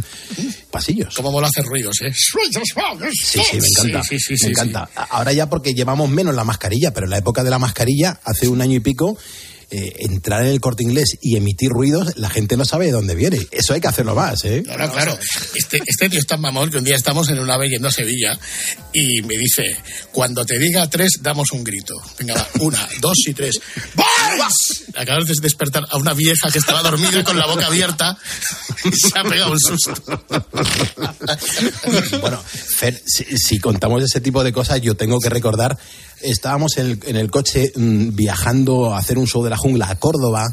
[0.71, 1.15] Pasillos.
[1.15, 2.13] Cómo mola hacer ruidos, ¿eh?
[2.13, 4.03] Sí, sí, me encanta.
[4.03, 4.89] Sí, sí, sí, me sí, encanta.
[5.11, 8.49] Ahora ya porque llevamos menos la mascarilla, pero en la época de la mascarilla, hace
[8.49, 9.17] un año y pico,
[9.69, 13.17] eh, entrar en el corte inglés y emitir ruidos, la gente no sabe de dónde
[13.17, 13.47] viene.
[13.51, 14.63] Eso hay que hacerlo más, ¿eh?
[14.65, 15.19] Claro, claro.
[15.55, 17.91] Este, este tío es tan mamón que un día estamos en un ave yendo a
[17.91, 18.39] Sevilla
[18.93, 19.77] y me dice,
[20.13, 21.95] cuando te diga tres, damos un grito.
[22.19, 23.61] Venga, va, una, dos y tres.
[23.95, 24.85] ¡Boys!
[24.95, 28.17] Acabas de despertar a una vieja que estaba dormida con la boca abierta
[28.85, 29.95] y se ha pegado un susto.
[32.21, 35.77] Bueno, Fer, si, si contamos ese tipo de cosas, yo tengo que recordar,
[36.23, 39.89] estábamos en el, en el coche mm, viajando a hacer un show de la jungla
[39.91, 40.47] a Córdoba.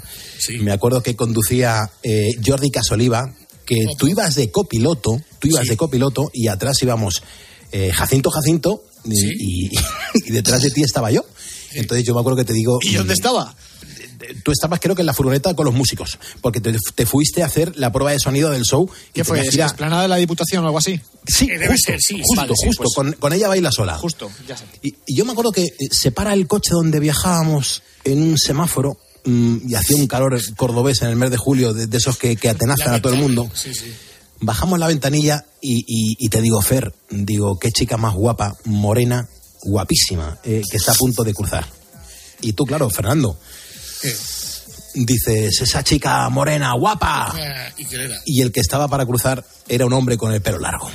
[0.59, 3.33] Me acuerdo que conducía eh, Jordi Casoliva,
[3.65, 7.23] que tú ibas de copiloto, tú ibas de copiloto y atrás íbamos
[7.71, 9.71] eh, Jacinto Jacinto y, y-
[10.25, 11.23] y detrás de ti estaba yo.
[11.73, 12.77] Entonces yo me acuerdo que te digo...
[12.81, 13.55] ¿Y dónde mm, estaba?
[14.43, 17.47] Tú estabas creo que en la furgoneta con los músicos, porque te, te fuiste a
[17.47, 18.89] hacer la prueba de sonido del show.
[19.09, 19.37] y ¿Qué fue?
[19.37, 20.99] tenías que ir a- ¿Esplanada de la Diputación o algo así?
[21.27, 22.21] Sí, debe justo, ser, sí.
[22.23, 22.83] justo, Vale, sí, justo.
[22.83, 23.97] pues- con, con ella baila sola.
[23.97, 24.65] Justo, ya sé.
[24.81, 28.37] Y, y yo me acuerdo que eh, se para el coche donde viajábamos en un
[28.37, 32.17] semáforo mm, y hacía un calor cordobés en el mes de julio, de, de esos
[32.17, 33.49] que, que atenazan a todo el mundo.
[33.53, 33.93] Sí, sí.
[34.41, 39.27] Bajamos la ventanilla y, y- y te digo, Fer, digo, qué chica más guapa, morena,
[39.63, 41.65] guapísima, eh, que está a punto de cruzar.
[42.41, 43.37] Y tú, claro, Fernando,
[44.93, 47.33] dices, esa chica morena, guapa.
[47.33, 48.21] Ah, ¿Y qué era?
[48.25, 50.89] Y el que estaba para cruzar era un hombre con el pelo largo.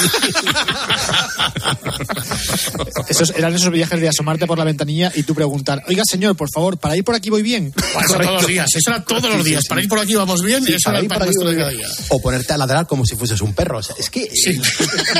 [3.08, 6.50] Esos, eran esos viajes de asomarte por la ventanilla y tú preguntar, oiga señor, por
[6.50, 7.72] favor, para ir por aquí voy bien.
[8.04, 9.64] Eso todos los días, eso era todos los días.
[9.68, 11.76] Para ir por aquí vamos bien y eso para era aquí, nuestro de cada aquí.
[11.78, 11.88] día.
[12.08, 13.78] O ponerte a ladrar como si fueses un perro.
[13.78, 14.60] O sea, es que eh,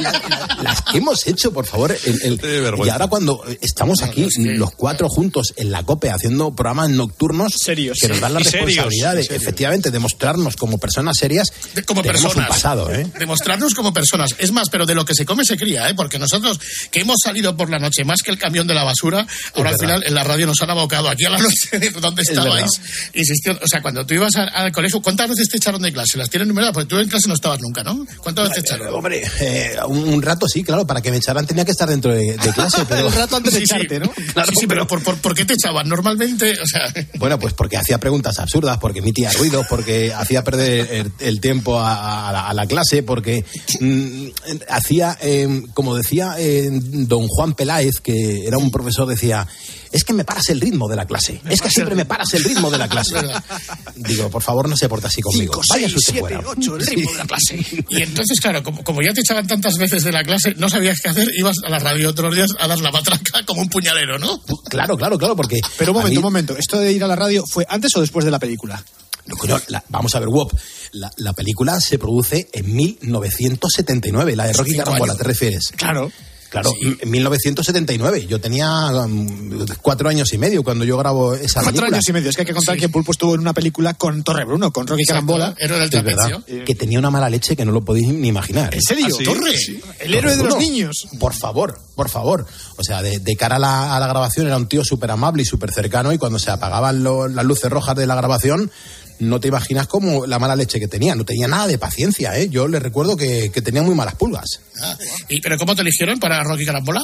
[0.01, 1.97] la- la- las que hemos hecho, por favor.
[2.05, 2.41] el- el-
[2.85, 7.99] y ahora cuando estamos aquí, los cuatro juntos en la COPE haciendo programas nocturnos Serios,
[8.01, 11.53] que nos dan la serios, responsabilidad de, efectivamente, demostrarnos como personas serias.
[11.87, 12.49] como tenemos personas.
[12.51, 13.07] un pasado, ¿eh?
[13.19, 14.35] Demostrarnos como personas.
[14.39, 15.95] Es más, pero de lo que se come se cría, ¿eh?
[15.95, 16.59] Porque nosotros,
[16.91, 19.79] que hemos salido por la noche más que el camión de la basura, ahora al
[19.79, 22.71] final en la radio nos han abocado aquí a la noche de donde Es estabais.
[23.15, 26.17] Insistió, o sea, cuando tú ibas al colegio, ¿cuántas veces te echaron de clase?
[26.19, 26.75] ¿Las tienes numeradas?
[26.75, 28.07] Porque tú en clase no estabas nunca, ¿no?
[28.19, 28.95] ¿Cuántas veces te echaron?
[28.95, 32.13] Hombre, eh, un, un rato sí, claro, para que me echaran tenía que estar dentro
[32.15, 33.09] de, de clase, pero...
[33.11, 33.75] El rato antes de Sí, sí.
[33.75, 34.13] echarte, ¿no?
[34.47, 35.89] sí, sí, pero ¿por, por, por qué te echaban?
[35.89, 36.93] Normalmente, o sea...
[37.19, 41.79] Bueno, pues porque hacía preguntas absurdas, porque emitía ruidos, porque hacía perder el, el tiempo
[41.81, 43.45] a, a la, a la clase, porque
[43.81, 44.27] mm,
[44.69, 49.47] hacía, eh, como decía eh, don Juan Peláez, que era un profesor, decía,
[49.93, 52.45] es que me paras el ritmo de la clase, es que siempre me paras el
[52.45, 53.15] ritmo de la clase.
[53.97, 55.55] Digo, por favor, no se porte así conmigo.
[55.55, 56.43] Cinco, Vaya seis, usted siete, fuera.
[56.47, 57.85] ocho, el ritmo de la clase.
[57.89, 61.01] Y entonces, claro, como, como ya te echaban tantas veces de la clase, no sabías
[61.01, 64.19] qué hacer, ibas a la radio otros días a dar la matraca como un puñalero,
[64.19, 64.41] ¿no?
[64.69, 65.61] Claro, claro, claro, porque...
[65.79, 66.57] Pero un momento, mí- un momento.
[66.57, 68.83] ¿Esto de ir a la radio fue antes o después de la película?
[69.27, 70.53] No, coño, la- vamos a ver, Wop.
[70.93, 75.15] La, la película se produce en 1979, la de Rocky Carambola.
[75.15, 75.73] ¿te refieres?
[75.77, 76.11] Claro.
[76.51, 78.27] Claro, en 1979.
[78.27, 81.97] Yo tenía um, cuatro años y medio cuando yo grabo esa Cuatro película.
[81.99, 82.29] años y medio.
[82.31, 84.85] Es que hay que contar que Pulpo estuvo en una película con Torre Bruno, con
[84.89, 85.55] Rocky Carambola.
[85.57, 86.65] Héroe del Es verdad, trapecio.
[86.65, 88.75] que tenía una mala leche que no lo podéis ni imaginar.
[88.75, 89.07] ¿En serio?
[89.09, 89.23] ¿Ah, sí?
[89.25, 89.57] Torre.
[89.57, 89.81] Sí.
[90.01, 91.07] El héroe de los niños.
[91.21, 92.45] Por favor, por favor.
[92.77, 95.43] O sea, de, de cara a la, a la grabación era un tío súper amable
[95.45, 98.73] y súper cercano y cuando se apagaban lo- las luces rojas de la grabación
[99.21, 101.15] no te imaginas cómo la mala leche que tenía.
[101.15, 102.49] No tenía nada de paciencia, ¿eh?
[102.49, 104.61] Yo le recuerdo que, que tenía muy malas pulgas.
[104.83, 104.97] Ah,
[105.29, 107.01] ¿y, ¿Pero cómo te eligieron para Rocky Carambola?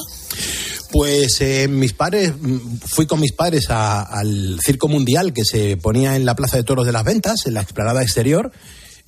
[0.91, 5.77] Pues eh, mis padres, mm, fui con mis padres a- al Circo Mundial que se
[5.77, 8.51] ponía en la Plaza de Toros de las Ventas, en la explanada exterior.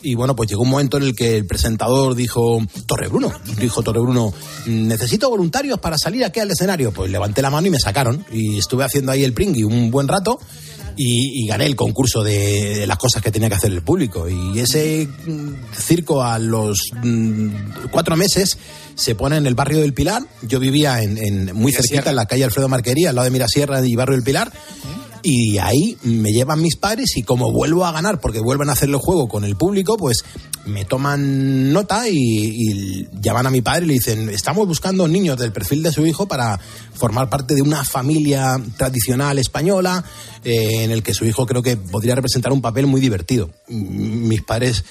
[0.02, 3.82] Y bueno, pues llegó un momento en el que el presentador dijo, Torre Bruno, dijo
[3.84, 4.34] Torre Bruno,
[4.65, 6.91] necesito voluntarios para salir aquí al escenario.
[6.93, 8.26] Pues levanté la mano y me sacaron.
[8.32, 10.39] Y estuve haciendo ahí el pringui un buen rato
[11.02, 14.28] y, y gané el concurso de, de las cosas que tenía que hacer el público.
[14.28, 17.48] Y ese mm, circo a los mm,
[17.90, 18.58] cuatro meses
[18.96, 20.24] se pone en el barrio del Pilar.
[20.42, 23.82] Yo vivía en, en- muy cerquita, en la calle Alfredo Marquería, al lado de Mirasierra
[23.86, 24.52] y Barrio del Pilar.
[25.21, 28.89] Y ahí me llevan mis padres y como vuelvo a ganar, porque vuelven a hacer
[28.89, 30.23] el juego con el público, pues
[30.65, 35.51] me toman nota y, llaman a mi padre y le dicen, estamos buscando niños del
[35.51, 36.60] perfil de su hijo para
[36.93, 40.03] formar parte de una familia tradicional española
[40.43, 43.49] eh, en el que su hijo creo que podría representar un papel muy divertido.
[43.67, 44.84] Mis padres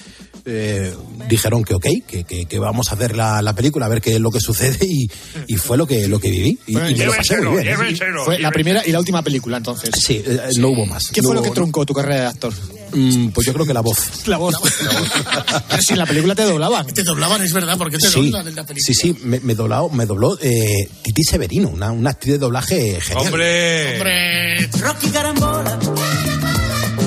[0.45, 0.93] eh,
[1.27, 4.15] dijeron que ok, que, que- que vamos a hacer la, la película, a ver qué
[4.15, 5.09] es lo que sucede y,
[5.47, 6.57] y fue lo que, lo que viví.
[6.67, 7.75] Y, y me lo pasé muy bien.
[7.81, 7.97] ¿eh?
[8.25, 9.91] Fue la primera y la última película, entonces.
[9.93, 11.09] Sí, eh, no hubo más.
[11.11, 12.53] ¿Qué No fue lo que truncó tu carrera de actor?
[12.91, 14.27] Mm, pues yo creo que la voz.
[14.27, 14.55] La voz.
[15.69, 16.87] Pero si en la película te doblaban.
[16.87, 18.85] Te doblaban, es verdad, porque te Sí, doblan en la película.
[18.85, 22.99] sí, sí, me, me dobló, me dobló eh, Titi Severino, una, una actriz de doblaje
[23.01, 23.27] genial.
[23.27, 23.93] ¡Hombre!
[23.97, 25.79] Hombre, Rocky Carambola,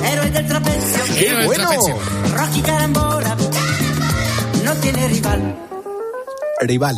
[0.05, 1.03] héroe del trapecio.
[1.15, 1.67] ¡Qué Héroe del bueno!
[1.69, 1.97] trapecio.
[2.35, 3.37] Rocky Carambola,
[4.63, 5.55] no tiene rival.
[6.61, 6.95] Rival.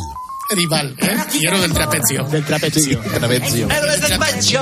[0.52, 1.18] rival, ¿eh?
[1.40, 2.24] Hierro del trapecio.
[2.26, 3.00] Del trapecio.
[3.02, 3.70] Trapecio.
[3.72, 4.62] Héroe del trapecio.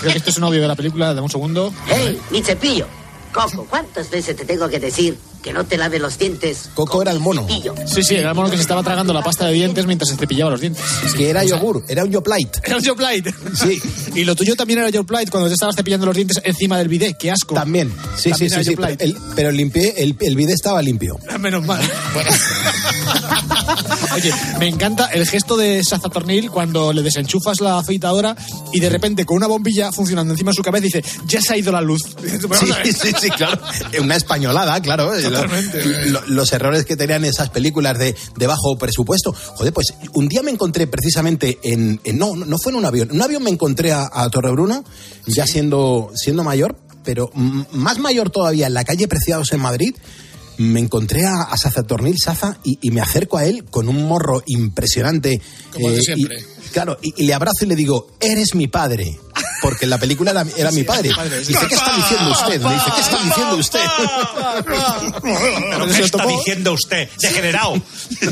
[0.00, 1.72] Creo que esto es un audio de la película, dame un segundo.
[1.88, 2.86] ¡Hey, mi cepillo!
[3.32, 6.70] Coco, ¿cuántas veces te tengo que decir que no te laves los dientes?
[6.74, 7.46] Coco era el mono.
[7.86, 10.16] Sí, sí, era el mono que se estaba tragando la pasta de dientes mientras se
[10.16, 10.82] cepillaba los dientes.
[11.16, 12.48] Que era yogur, era un yoplait.
[12.64, 13.26] Era un Yoplait.
[13.54, 13.80] Sí.
[14.14, 17.16] Y lo tuyo también era Yoplait cuando te estabas cepillando los dientes encima del bidet.
[17.18, 17.54] ¡Qué asco!
[17.56, 17.92] También.
[18.16, 18.70] Sí, También sí, sí, sí.
[18.70, 19.02] Yoplait.
[19.02, 21.18] El- pero limpié, el, el bidet estaba limpio.
[21.40, 21.80] Menos mal.
[24.14, 28.36] Oye, me encanta el gesto de Saza Tornil cuando le desenchufas la afeitadora
[28.72, 31.56] y de repente con una bombilla funcionando encima de su cabeza dice, ya se ha
[31.56, 32.02] ido la luz.
[32.84, 33.60] Sí, sí, sí, claro.
[34.00, 35.12] Una españolada, claro.
[35.42, 36.06] Totalmente.
[36.10, 39.32] Lo- los errores que tenían esas películas de, de bajo presupuesto.
[39.32, 42.00] Joder, pues un día me encontré precisamente en.
[42.04, 43.08] en- no, no fue en un avión.
[43.10, 44.84] En un avión me encontré a, a Torrebruno,
[45.26, 49.94] ya siendo, siendo mayor, pero más mayor todavía, en la calle Preciados en Madrid.
[50.56, 54.06] Me encontré a, a Saza Tornil Saza y, y me acerco a él con un
[54.06, 55.40] morro impresionante.
[55.72, 56.36] Como de y- siempre.
[56.74, 59.18] Claro, y, y le abrazo y le digo, eres mi padre.
[59.62, 61.08] Porque en la película era, era mi padre.
[61.38, 62.60] Dice, ¿qué está diciendo usted?
[62.60, 63.80] Me dice, ¿qué está diciendo usted?
[64.62, 67.08] ¿Pero se qué está diciendo usted?
[67.20, 67.82] Degenerado.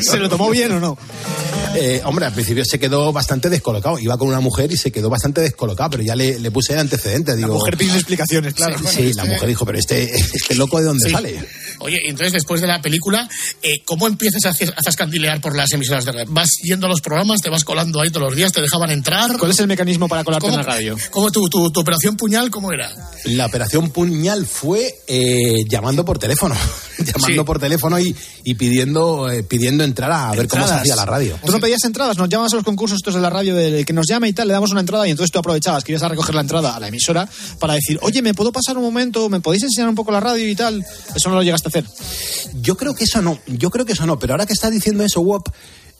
[0.03, 0.99] ¿Se lo tomó bien o no?
[1.75, 3.99] Eh, hombre, al principio se quedó bastante descolocado.
[3.99, 7.37] Iba con una mujer y se quedó bastante descolocado, pero ya le, le puse antecedentes.
[7.37, 8.77] Digo, La mujer pide explicaciones, claro.
[8.87, 11.13] sí, la mujer dijo, pero este, este loco de dónde Sí.
[11.15, 11.43] sale.
[11.79, 13.29] Oye, entonces después de la película,
[13.63, 16.27] eh, ¿cómo empiezas a, a zascandilear por las emisoras de radio?
[16.29, 19.37] ¿Vas yendo a los programas, te vas colando ahí todos los días, te dejaban entrar?
[19.39, 20.97] ¿Cuál es el mecanismo para colarte en ¿Cómo, la radio?
[21.11, 22.91] ¿Cómo tu, tu, tu operación puñal, cómo era?
[23.25, 26.55] La operación puñal fue eh, llamando por teléfono,
[26.99, 27.47] llamando Sí.
[27.47, 28.15] por teléfono y,
[28.45, 31.39] y pidiendo, eh, pidiendo entrar a ver cómo se hacía la radio.
[31.45, 33.93] Tú no pedías entradas, nos llamas a los concursos estos de la radio del que
[33.93, 36.09] nos llame y tal, le damos una entrada y entonces tú aprovechabas que ibas a
[36.09, 39.29] recoger la entrada a la emisora para decir, oye, ¿me puedo pasar un momento?
[39.29, 40.85] ¿Me podéis enseñar un poco la radio y tal?
[41.15, 41.85] Eso no lo llegaste a hacer.
[42.61, 45.05] Yo creo que eso no, yo creo que eso no, pero ahora que estás diciendo
[45.05, 45.49] eso, Wop,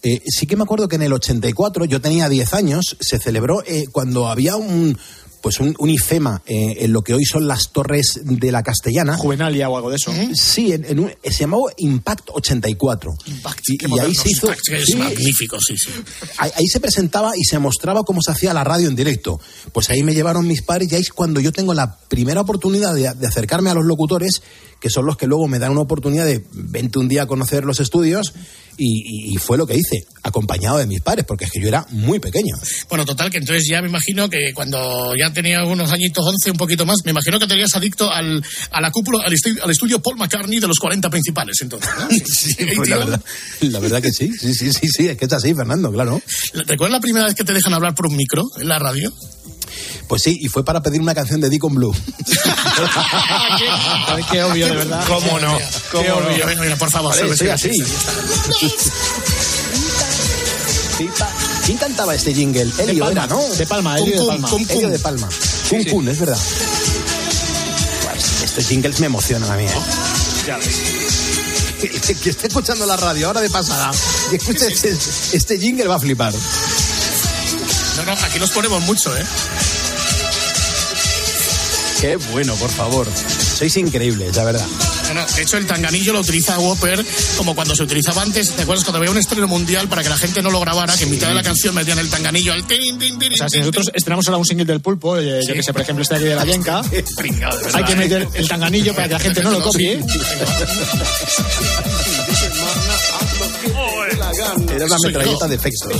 [0.03, 3.63] eh, sí que me acuerdo que en el 84, yo tenía 10 años, se celebró
[3.67, 4.99] eh, cuando había un
[5.41, 9.17] pues un, un IFEMA eh, en lo que hoy son las torres de la Castellana.
[9.17, 10.13] Juvenalia o algo de eso.
[10.35, 13.13] Sí, en, en un- se llamó Impact 84.
[13.27, 14.47] y, Qué y ahí se hizo...
[14.47, 15.91] Impact, es sí, magnífico, sí, sí.
[16.39, 19.41] Ahí, ahí se presentaba y se mostraba cómo se hacía la radio en directo.
[19.73, 22.95] Pues ahí me llevaron mis padres y ahí es cuando yo tengo la primera oportunidad
[22.95, 24.43] de, de acercarme a los locutores,
[24.83, 27.65] que son los que luego me dan una oportunidad de vente un día a conocer
[27.65, 28.35] los estudios
[28.77, 32.19] y, fue lo que hice, acompañado de mis padres, porque es que yo era muy
[32.19, 32.57] pequeño.
[32.89, 36.57] Bueno, total, que entonces ya me imagino que cuando ya tenía unos añitos, 11, un
[36.57, 38.43] poquito más, me imagino que tenías adicto al,
[38.73, 42.09] a la cúpula, al, estu- al estudio Paul McCartney de los 40 principales, entonces, ¿no?
[42.27, 43.21] Sí, Pues la, verdad,
[43.61, 46.21] la verdad que sí, sí, sí, sí, sí, es que es así, Fernando, claro.
[46.67, 49.13] ¿Recuerdas la primera vez que te dejan hablar por un micro en la radio?
[50.09, 51.95] Pues sí, y fue para pedir una canción de Deacon Blue.
[54.09, 55.05] Ay, qué obvio, de verdad.
[55.07, 55.59] ¿Cómo no?
[55.59, 56.27] Qué ¿Cómo no?
[56.29, 56.47] obvio.
[56.47, 57.15] Venga, mira, por favor.
[57.17, 57.71] Vale, soy así.
[61.65, 62.71] ¿Quién cantaba este jingle?
[62.79, 63.43] Elio Palma, era, ¿no?
[63.49, 64.49] de Palma, Cum, Elio de Palma.
[64.49, 65.29] cum, Elio de Palma.
[65.69, 66.39] Kun Kun, es verdad.
[68.05, 69.73] Pues, estos jingles me emocionan a mí, ¿eh?
[70.47, 70.81] Ya ves.
[72.23, 73.91] que esté escuchando la radio ahora de pasada
[74.31, 74.91] y escuche este,
[75.33, 76.33] este jingle va a flipar.
[77.97, 79.25] No, no, aquí los ponemos mucho, ¿eh?
[82.01, 83.07] Qué bueno, por favor.
[83.59, 84.67] Sois increíbles, la verdad.
[85.09, 87.05] No, no, de hecho, el tanganillo lo utiliza Whopper
[87.37, 88.51] como cuando se utilizaba antes.
[88.51, 90.97] ¿Te acuerdas cuando había un estreno mundial para que la gente no lo grabara?
[90.97, 93.49] Que en mitad de la canción metían el tanganillo al tin, tin, tin, O sea,
[93.49, 96.17] si nosotros estrenamos ahora un single del pulpo, eh, yo que sé, por ejemplo, este
[96.17, 96.81] aquí de la Yenka,
[97.75, 97.97] hay que ¿eh?
[97.97, 100.01] meter el tanganillo para que la gente no lo copie.
[104.75, 105.93] Era una metralleta de efectos.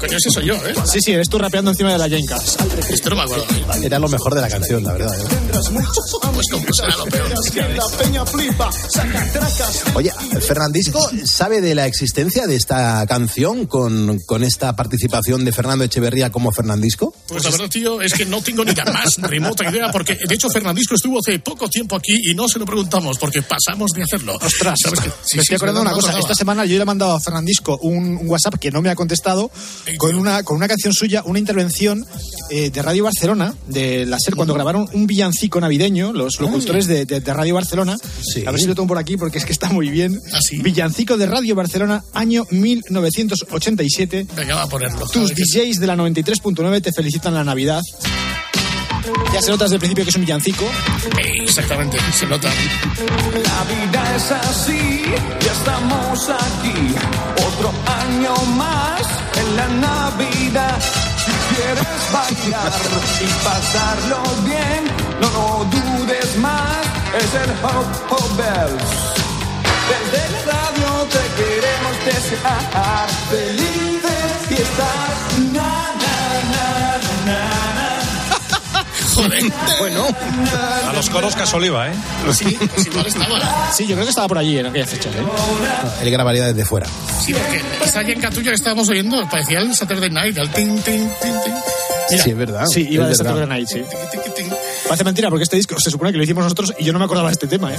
[0.00, 0.74] Coño, ese soy yo, ¿eh?
[0.90, 2.36] Sí, sí, eres tú rapeando encima de la Yenka.
[2.88, 3.44] Esto no me acuerdo.
[3.82, 5.14] Era lo mejor de la canción, la verdad.
[5.18, 5.24] ¿eh?
[6.34, 7.32] Pues como será lo peor.
[9.94, 15.84] Oye, Fernandisco, ¿sabe de la existencia de esta canción con, con esta participación de Fernando
[15.84, 17.14] Echeverría como Fernandisco?
[17.26, 20.34] Pues la verdad, tío, es que no tengo ni la más remota idea, porque de
[20.34, 24.02] hecho Fernandisco estuvo hace poco tiempo aquí y no se lo preguntamos, porque pasamos de
[24.02, 24.34] hacerlo.
[24.40, 25.08] Ostras, ¿Sabes qué?
[25.36, 26.18] me estoy acordando de una cosa.
[26.18, 28.94] Esta semana yo le he mandado a Fernandisco un, un WhatsApp que no me ha
[28.94, 29.50] contestado
[29.98, 32.04] con una, con una canción suya, una intervención
[32.50, 37.06] eh, de Radio Barcelona, de la SER, cuando grabaron un villancico navideño, los locutores de,
[37.06, 37.96] de- de Radio Barcelona.
[38.46, 40.20] A ver si lo tengo por aquí porque es que está muy bien.
[40.62, 44.26] Villancico de Radio Barcelona, año 1987.
[44.36, 45.06] Venga, va a ponerlo.
[45.08, 47.82] Tus DJs de la 93.9 te felicitan la Navidad.
[49.32, 50.64] Ya se nota desde el principio que es un villancico.
[51.18, 52.48] Exactamente, se nota.
[52.48, 55.02] La vida es así,
[55.40, 56.94] ya estamos aquí.
[57.46, 59.02] Otro año más
[59.36, 60.78] en la Navidad.
[61.24, 62.72] Si quieres bailar
[63.20, 64.84] y pasarlo bien,
[65.20, 66.78] no lo dudes más.
[67.18, 69.14] Es el Hop Hop Bells.
[69.90, 75.13] Desde la radio te queremos desear felices fiestas.
[79.14, 79.44] Joder.
[79.78, 80.06] Bueno.
[80.88, 81.94] A los coros Casoliva, ¿eh?
[82.32, 83.72] Sí, pues igual estaba.
[83.72, 85.14] Sí, yo creo que estaba por allí en aquellas fechas.
[85.14, 86.02] ¿eh?
[86.02, 86.86] Él grabaría desde fuera.
[87.24, 91.34] Sí, porque esa Catullo que estábamos oyendo parecía el Saturday Night, el tin, tin, tin,
[91.44, 91.54] tin.
[92.18, 92.66] Sí, es verdad.
[92.66, 93.14] Sí, iba de.
[93.14, 93.82] Saturday Night, sí.
[94.86, 97.06] Parece mentira porque este disco se supone que lo hicimos nosotros y yo no me
[97.06, 97.78] acordaba de este tema, ¿eh?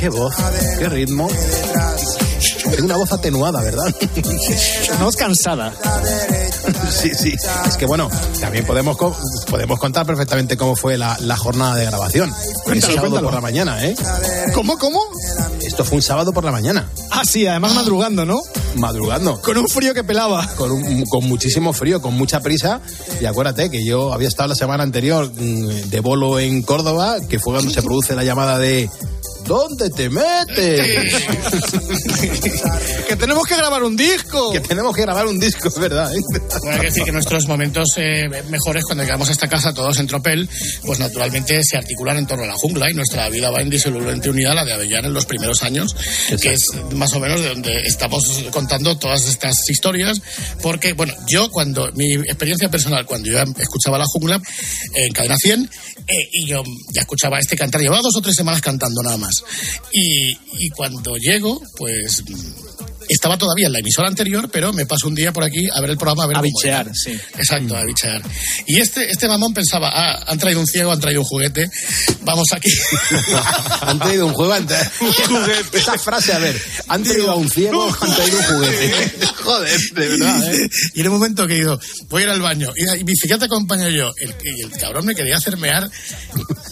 [0.00, 0.34] Qué voz,
[0.78, 1.28] qué ritmo.
[2.82, 3.84] Una voz atenuada, ¿verdad?
[4.96, 5.72] Una voz cansada.
[6.90, 7.34] Sí, sí.
[7.66, 8.10] Es que bueno,
[8.40, 9.16] también podemos, co-
[9.48, 12.30] podemos contar perfectamente cómo fue la, la jornada de grabación.
[12.64, 13.26] Cuéntalo, sábado cuéntalo.
[13.28, 13.94] por la mañana, ¿eh?
[14.54, 15.00] ¿Cómo, cómo?
[15.62, 16.86] Esto fue un sábado por la mañana.
[17.10, 18.40] Ah, sí, además madrugando, ¿no?
[18.76, 19.40] Madrugando.
[19.40, 20.46] Con un frío que pelaba.
[20.56, 22.80] Con, un- con muchísimo frío, con mucha prisa.
[23.20, 27.38] Y acuérdate que yo había estado la semana anterior mm, de bolo en Córdoba, que
[27.38, 28.90] fue cuando se produce la llamada de
[29.50, 31.24] ¿Dónde te metes?
[33.08, 34.52] que tenemos que grabar un disco.
[34.52, 36.08] Que tenemos que grabar un disco, es verdad.
[36.14, 36.20] ¿eh?
[36.60, 39.98] Bueno, hay que decir que nuestros momentos eh, mejores cuando llegamos a esta casa todos
[39.98, 40.48] en tropel,
[40.84, 44.52] pues naturalmente se articulan en torno a la jungla y nuestra vida va indisolublemente unida
[44.52, 45.96] a la de Avellana en los primeros años,
[46.40, 50.22] que es más o menos de donde estamos contando todas estas historias,
[50.62, 55.36] porque, bueno, yo cuando, mi experiencia personal, cuando yo escuchaba la jungla eh, en Cadena
[55.36, 55.68] 100,
[56.06, 59.39] eh, y yo ya escuchaba este cantar, llevaba dos o tres semanas cantando nada más,
[59.92, 62.22] y, y cuando llego, pues
[63.14, 65.90] estaba todavía en la emisora anterior, pero me paso un día por aquí a ver
[65.90, 66.94] el programa, a ver A cómo bichear, era.
[66.94, 67.18] sí.
[67.36, 68.22] Exacto, a bichear.
[68.66, 71.68] Y este, este mamón pensaba, ah, han traído un ciego, han traído un juguete,
[72.22, 72.70] vamos aquí.
[73.82, 75.78] Han traído un juego, han traído un juguete.
[75.78, 79.26] Esa frase, a ver, han traído a un ciego, han traído un juguete.
[79.42, 80.68] Joder, de verdad, ¿eh?
[80.94, 83.88] Y en un momento que digo, voy a ir al baño, y, ya te acompaño
[83.88, 84.12] yo.
[84.18, 85.90] El, y el cabrón me quería hacer mear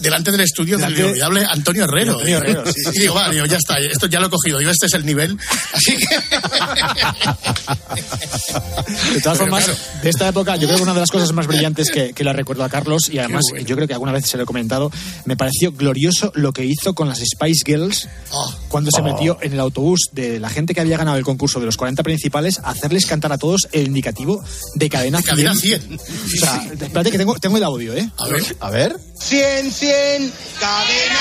[0.01, 2.13] delante del estudio del inolvidable Antonio Herrero.
[2.13, 4.59] Antonio Herrero, sí, sí, y digo, vale, digo, ya está, esto ya lo he cogido,
[4.59, 5.37] digo, este es el nivel.
[5.73, 6.28] Así que...
[9.13, 9.79] De todas formas, claro.
[10.03, 12.33] de esta época, yo creo que una de las cosas más brillantes que, que le
[12.33, 13.65] recuerdo a Carlos, y además bueno.
[13.65, 14.91] yo creo que alguna vez se lo he comentado,
[15.25, 18.53] me pareció glorioso lo que hizo con las Spice Girls Oh.
[18.69, 19.03] cuando se Oh.
[19.03, 22.03] metió en el autobús de la gente que había ganado el concurso de los 40
[22.03, 24.43] principales, hacerles cantar a todos el indicativo
[24.75, 25.35] de cadena 100.
[25.35, 25.99] Cadena 100.
[25.99, 28.09] O sea, espérate que tengo, tengo el audio, ¿eh?
[28.17, 28.43] A ver.
[28.59, 28.95] A ver.
[29.19, 31.19] 100, 100, cadena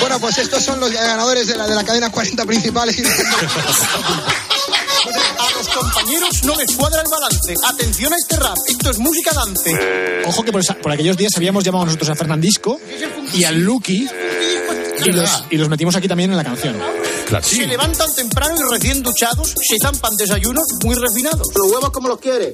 [0.00, 2.96] Bueno, pues estos son los ganadores de la, de la cadena 40 principales.
[5.38, 7.54] A los compañeros no les cuadra el balance.
[7.66, 8.56] Atención a este rap.
[8.66, 10.22] Esto es música dance.
[10.26, 12.78] Ojo que por, esa- por aquellos días habíamos llamado nosotros a Fernandisco
[13.32, 14.08] y al Lucky
[15.06, 16.76] y los, y los metimos aquí también en la canción.
[17.62, 21.46] Se levantan temprano y recién duchados, se zampan desayunos muy refinados.
[21.54, 22.52] ¿Los huevos cómo los quiere?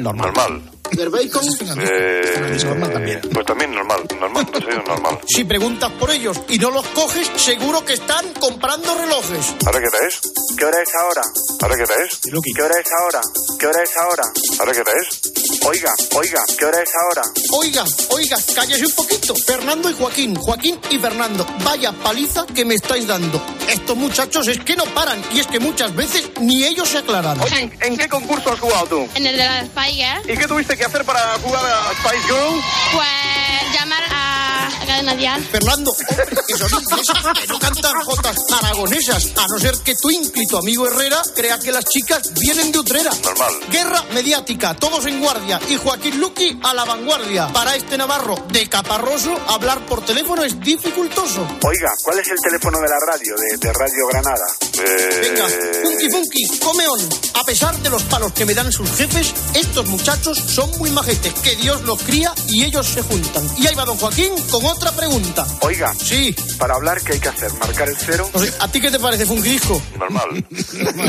[0.00, 0.62] Normal.
[0.92, 1.44] ¿Del bacon?
[1.80, 3.20] Eh, normal también.
[3.32, 5.18] Pues también normal, normal, desayuno normal.
[5.26, 9.54] Si preguntas por ellos y no los coges, seguro que están comprando relojes.
[9.66, 10.20] ¿Ahora qué hora es?
[10.56, 11.22] ¿Qué hora es ahora?
[11.62, 12.20] ¿Ahora qué hora es?
[12.20, 13.20] ¿Qué hora es ahora?
[13.58, 14.22] ¿Qué hora es ahora?
[14.60, 15.20] ¿Ahora qué hora es?
[15.66, 17.22] Oiga, oiga, ¿qué hora es ahora?
[17.52, 19.34] Oiga, oiga, cállese un poquito.
[19.34, 23.40] Fernando y Joaquín, Joaquín y Fernando, vaya paliza que me estáis dando.
[23.68, 27.38] Estos muchachos es que no paran y es que muchas veces ni ellos se aclaran.
[27.40, 29.08] Oye, ¿en qué concurso has jugado tú?
[29.14, 32.22] En el de la Spy Girl, ¿Y qué tuviste que hacer para jugar a Spice
[32.28, 32.62] Girl?
[32.92, 34.17] pues llamar a
[34.70, 35.42] cadena dial.
[35.50, 40.10] Fernando, hombre, que son ingleses, que no cantan jotas aragonesas, a no ser que tu
[40.10, 43.10] y tu amigo Herrera crea que las chicas vienen de Utrera.
[43.22, 43.52] Normal.
[43.70, 47.52] Guerra mediática, todos en guardia y Joaquín Luqui a la vanguardia.
[47.52, 51.42] Para este Navarro de Caparroso, hablar por teléfono es dificultoso.
[51.42, 54.46] Oiga, ¿cuál es el teléfono de la radio, de, de Radio Granada?
[55.22, 55.46] Venga,
[55.82, 57.00] Funky Funky, come on.
[57.34, 61.32] A pesar de los palos que me dan sus jefes, estos muchachos son muy majetes,
[61.34, 63.46] que Dios los cría y ellos se juntan.
[63.58, 65.46] Y ahí va don Joaquín con otra pregunta.
[65.60, 66.34] Oiga, Sí.
[66.58, 67.52] para hablar, ¿qué hay que hacer?
[67.54, 68.28] ¿Marcar el cero?
[68.34, 69.80] No sé, ¿A ti qué te parece, Funky Disco?
[69.98, 70.44] Normal.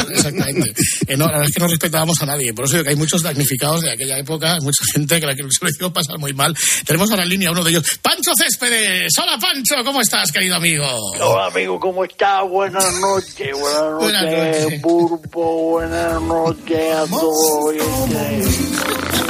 [0.10, 0.74] Exactamente.
[1.08, 2.54] Eh, no, la verdad es que no respetábamos a nadie.
[2.54, 5.43] Por eso digo que hay muchos damnificados de aquella época, mucha gente que la que
[5.50, 6.56] se lo hizo pasar muy mal.
[6.86, 7.84] Tenemos ahora en línea a uno de ellos.
[8.02, 9.12] Pancho Céspedes.
[9.22, 9.76] Hola, Pancho.
[9.84, 10.86] ¿Cómo estás, querido amigo?
[11.20, 12.47] Hola amigo, ¿cómo estás?
[12.50, 14.82] Buenas noches, buenas Buenas noches, noches.
[14.82, 17.76] Pulpo, buenas noches a todos.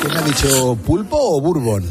[0.01, 1.83] ¿Quién ha dicho pulpo o bourbon?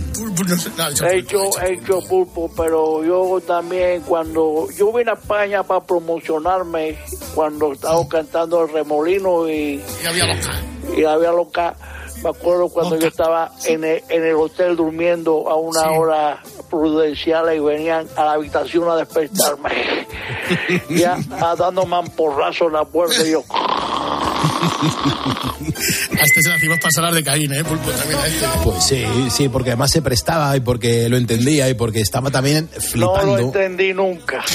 [1.11, 2.18] He hecho, he hecho pulpo,
[2.57, 6.99] pero yo también cuando yo vine a España para promocionarme,
[7.35, 10.62] cuando estaba cantando el remolino y, Y había loca.
[10.97, 11.77] y había loca,
[12.23, 17.55] me acuerdo cuando yo estaba en el, en el hotel durmiendo a una hora prudencial
[17.55, 20.07] y venían a la habitación a despertarme,
[20.91, 23.43] ya a dando mamporrazo en la puerta y yo...
[26.29, 27.64] Este se le hacíamos pasar las de Caín, ¿eh?
[27.64, 28.47] Pulpo también a este.
[28.64, 29.05] Pues sí,
[29.35, 33.37] sí, porque además se prestaba y porque lo entendía y porque estaba también No flipando.
[33.37, 34.43] lo entendí nunca.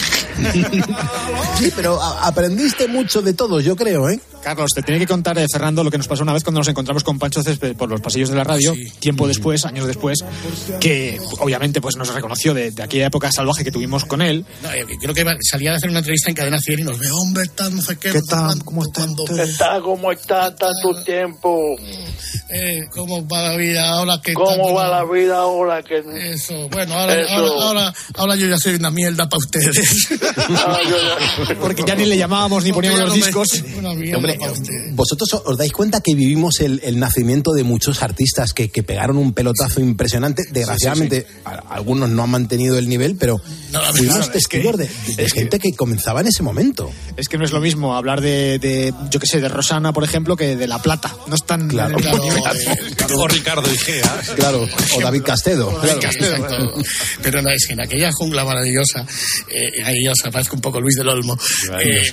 [1.58, 4.20] Sí, pero aprendiste mucho de todos, yo creo, ¿eh?
[4.44, 6.68] Carlos, te tiene que contar, eh, Fernando, lo que nos pasó una vez cuando nos
[6.68, 10.20] encontramos con Pancho Césped por los pasillos de la radio, tiempo después, años después,
[10.82, 14.46] que obviamente pues nos reconoció de, de aquella época salvaje que tuvimos con él.
[14.62, 17.00] No, eh, creo que iba- salía de hacer una entrevista en Cadena 100 y nos
[17.00, 18.12] ve, hombre, tal, no sé qué.
[18.12, 18.64] ¿Qué tal?
[18.66, 19.82] ¿Cómo está cuando- ¿Qué tal?
[19.82, 21.76] ¿Cómo está tanto tiempo?
[22.50, 24.34] Eh, ¿Cómo va la vida ahora que...
[24.34, 27.34] ¿Cómo va la vida ahora que Eso, bueno, ahora, Eso.
[27.34, 30.10] ahora, ahora, ahora yo ya soy una mierda para ustedes.
[30.66, 30.78] Ah,
[31.60, 33.48] Porque ya ni le llamábamos ni poníamos los no me- discos.
[33.78, 34.33] Una mierda Hombre,
[34.94, 39.18] vosotros os dais cuenta que vivimos el, el nacimiento de muchos artistas que, que pegaron
[39.18, 40.44] un pelotazo impresionante.
[40.52, 41.26] Desgraciadamente,
[41.70, 45.60] algunos no han mantenido el nivel, pero No, fuimos es que- testigos de, de gente
[45.60, 46.92] que comenzaba en ese momento.
[47.18, 50.04] Es que no es lo mismo hablar de, de, yo qué sé, de Rosana, por
[50.04, 51.16] ejemplo, que de La Plata.
[51.28, 51.98] No están Claro.
[51.98, 53.18] mismo Claro, nivel.
[53.18, 54.22] O Ricardo Igea.
[54.36, 54.68] Claro,
[54.98, 55.70] o David Castedo.
[55.80, 56.00] claro.
[56.02, 56.74] Exacto.
[57.22, 59.06] Pero no, es que en aquella jungla maravillosa,
[59.50, 61.38] eh, maravillosa, parezco un poco Luis del Olmo.
[61.84, 62.12] Eh,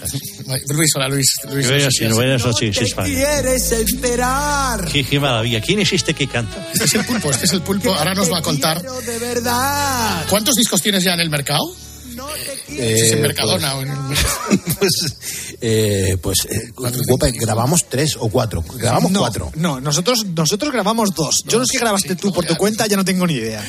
[0.69, 1.33] Luis, hola Luis.
[1.53, 1.67] Luis
[2.11, 3.15] Luis, buenas noches, España.
[3.15, 4.85] ¿Quieres esperar?
[4.85, 5.61] Qué, qué maravilla.
[5.61, 6.69] ¿Quién es este que canta?
[6.73, 7.95] Este es el pulpo, este es el pulpo.
[7.95, 8.83] Ahora nos va a contar.
[8.83, 10.27] De verdad.
[10.29, 11.75] ¿Cuántos discos tienes ya en el mercado?
[12.69, 13.97] Eh, ¿Es en Mercadona o en el-
[14.79, 15.17] pues,
[15.61, 16.73] eh, pues eh,
[17.41, 18.65] grabamos tres o cuatro.
[18.77, 19.51] Grabamos no, cuatro.
[19.57, 21.43] No, nosotros, nosotros grabamos dos.
[21.47, 23.63] Yo los que grabaste tú por tu cuenta ya no tengo ni idea.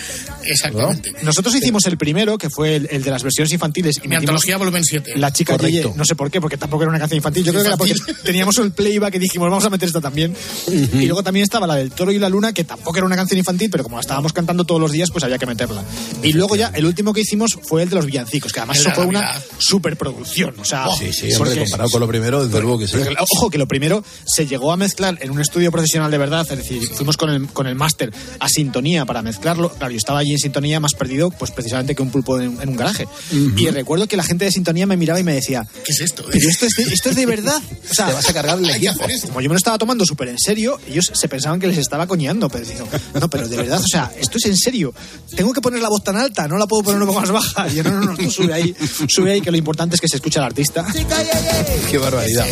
[0.43, 1.14] Exactamente.
[1.24, 3.99] Nosotros hicimos el primero, que fue el, el de las versiones infantiles.
[4.04, 5.14] Y Mi antología volumen 7.
[5.16, 5.89] La chica Correcto.
[5.89, 7.43] Yeye, no sé por qué, porque tampoco era una canción infantil.
[7.43, 10.36] Yo creo que era porque teníamos el playback y dijimos, vamos a meter esta también.
[10.68, 13.38] Y luego también estaba la del toro y la luna, que tampoco era una canción
[13.39, 15.84] infantil, pero como la estábamos cantando todos los días, pues había que meterla.
[16.24, 18.92] Y luego ya, el último que hicimos fue el de los villancicos, que además eso
[18.92, 20.56] fue una superproducción.
[20.60, 22.98] O sea, Sí, sí, hombre, porque- comparado con lo primero, desde luego que sí.
[22.98, 26.46] porque, ojo, que lo primero se llegó a mezclar en un estudio profesional de verdad,
[26.50, 29.70] es decir, fuimos con el, con el máster a sintonía para mezclarlo.
[29.70, 32.70] Claro, yo estaba allí en sintonía más perdido, pues precisamente que un pulpo en, en
[32.70, 33.08] un garaje.
[33.32, 36.24] Y recuerdo que la gente de sintonía me miraba y me decía, ¿Qué es esto?
[36.32, 37.62] pero esto es de, esto es de verdad.
[37.92, 38.94] O sea, Te vas a cargar el equipo.
[39.28, 42.08] como yo me lo estaba tomando súper en serio, ellos se pensaban que les estaba
[42.08, 42.88] coñando, pero digo,
[43.20, 44.94] no, pero de verdad, o sea, esto es en serio.
[45.36, 47.68] Tengo que poner la voz tan alta, no la puedo poner un poco más baja.
[47.70, 48.76] Y yo, no, no, no, tú sube ahí,
[49.07, 50.86] sube ahí, que lo importante es que se escuche al artista.
[51.91, 52.45] Qué barbaridad.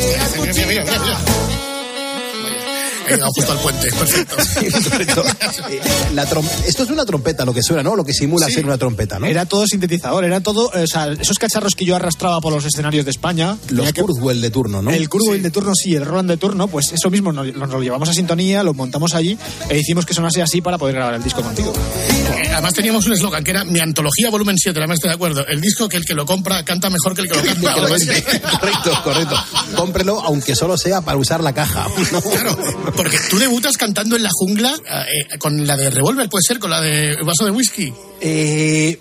[3.09, 4.35] Llegado justo al puente, perfecto.
[6.13, 6.23] La
[6.67, 7.95] Esto es una trompeta, lo que suena, ¿no?
[7.95, 8.53] Lo que simula Sí.
[8.53, 9.25] ser una trompeta, ¿no?
[9.27, 12.65] Era todo sintetizador, era todo, eh, o sea, esos cacharros que yo arrastraba por los
[12.65, 13.57] escenarios de España.
[13.69, 14.91] Los que- Kurzweil de turno, ¿no?
[14.91, 17.81] El Kurzweil de turno, sí, el Roland de turno, pues eso mismo nos, nos lo
[17.81, 19.37] llevamos a sintonía, lo montamos allí
[19.69, 21.73] e hicimos que sonase así para poder grabar el disco contigo.
[22.09, 25.45] Eh, Además teníamos un eslogan que era mi antología volumen 7, además estoy de acuerdo.
[25.47, 27.73] El disco que el que lo compra canta mejor que el que lo canta.
[28.59, 29.35] Correcto, correcto.
[29.75, 31.87] Cómprelo, aunque solo sea para usar la caja.
[32.11, 32.21] ¿no?
[32.21, 32.57] Claro,
[33.03, 36.69] porque tú debutas cantando en la jungla eh, con la de Revolver, puede ser, con
[36.69, 37.93] la de vaso de whisky.
[38.21, 38.99] Eh,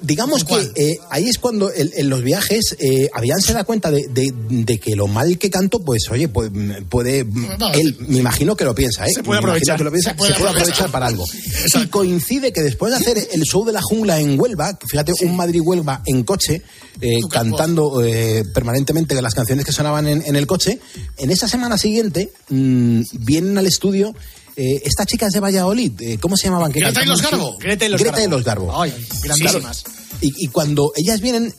[0.00, 3.90] digamos que eh, ahí es cuando el- en los viajes eh, habían se da cuenta
[3.90, 7.96] de, de- de que lo mal que canto, pues oye, pues, mm, puede, mm, él
[8.08, 9.12] me imagino que lo piensa, ¿eh?
[9.12, 9.76] Se puede aprovechar.
[9.76, 11.24] que lo piensa, Se puede se puede aprovechar para algo.
[11.82, 15.36] Y coincide que después de hacer el show de la jungla en Huelva, fíjate, un
[15.36, 16.62] Madrid-Huelva en coche,
[17.02, 20.78] eh, cantando eh, permanentemente las canciones que sonaban en, en el coche,
[21.18, 24.14] en esa semana siguiente mm, vienen al estudio
[24.56, 26.72] eh, estas chicas de Valladolid, eh, ¿cómo se llamaban?
[26.72, 27.20] Greta y los?
[27.20, 27.58] Garbo.
[27.58, 28.80] Greta y los Garbo.
[28.80, 28.90] Ay,
[29.22, 29.84] grandísimas.
[30.22, 31.52] Y, y cuando ellas vienen,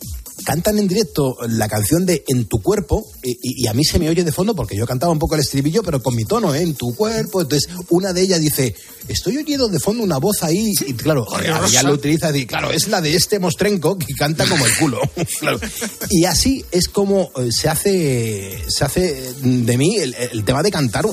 [0.47, 4.07] cantan en directo la canción de En tu cuerpo y, y- a mí se me
[4.07, 6.61] oye de fondo porque yo cantaba un poco el estribillo, pero con mi tono, ¿eh?
[6.61, 7.41] En tu cuerpo.
[7.41, 8.73] Entonces, una de ellas dice,
[9.09, 10.71] estoy oyendo de fondo una voz ahí.
[10.87, 11.27] Y claro,
[11.69, 15.01] ya lo utiliza y claro, es la de este mostrenco que canta como el culo.
[15.39, 15.59] Claro.
[16.09, 20.71] Y así es como eh, se hace, se hace de mí el, el tema de
[20.71, 21.05] cantar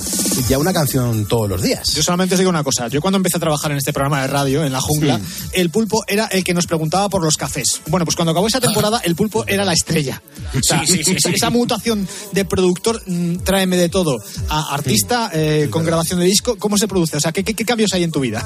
[0.48, 1.92] ya una canción todos los días.
[1.94, 2.86] Yo solamente os digo una cosa.
[2.88, 5.20] Yo cuando empecé a trabajar en este programa de radio, en la jungla,
[5.52, 7.80] el pulpo era el que nos preguntaba por los cafés.
[7.88, 10.22] Bueno, pues cuando acabó esa temporada, el pulpo era la estrella.
[10.56, 11.30] O sea, Sí, sí, sí, sí.
[11.34, 14.18] Esa mutación de productor, mm, tráeme de todo,
[14.48, 17.16] a artista eh, con grabación de disco, ¿cómo se produce?
[17.16, 18.44] O sea, ¿qué, qué- qué cambios hay en tu vida?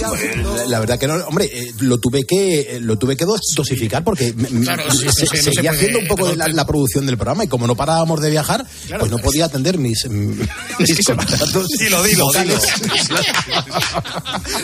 [0.00, 3.40] La, la verdad que no, hombre, eh, lo tuve que eh, lo tuve que dos-
[3.56, 6.06] dosificar porque me- me- Claro, sí, sí, se- sí, no se seguía puede haciendo un
[6.06, 8.64] poco de la, la producción del programa y como no parábamos de viajar,
[8.98, 10.40] pues no podía atender mis, mm,
[10.78, 12.62] mis contratos Dilo, dilo, vocales.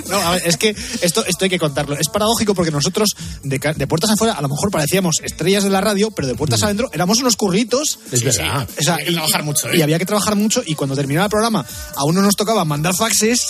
[0.09, 1.97] No, a ver, es que esto, esto hay que contarlo.
[1.99, 3.11] Es paradójico porque nosotros,
[3.43, 6.63] de, de puertas afuera, a lo mejor parecíamos estrellas de la radio, pero de puertas
[6.63, 7.99] adentro éramos unos curritos.
[8.13, 8.69] Es verdad.
[8.79, 9.79] O sea, Había que y- trabajar mucho, ¿eh?
[9.79, 11.65] Y había que trabajar mucho y cuando terminaba el programa,
[11.97, 13.49] a unos nos tocaba mandar faxes,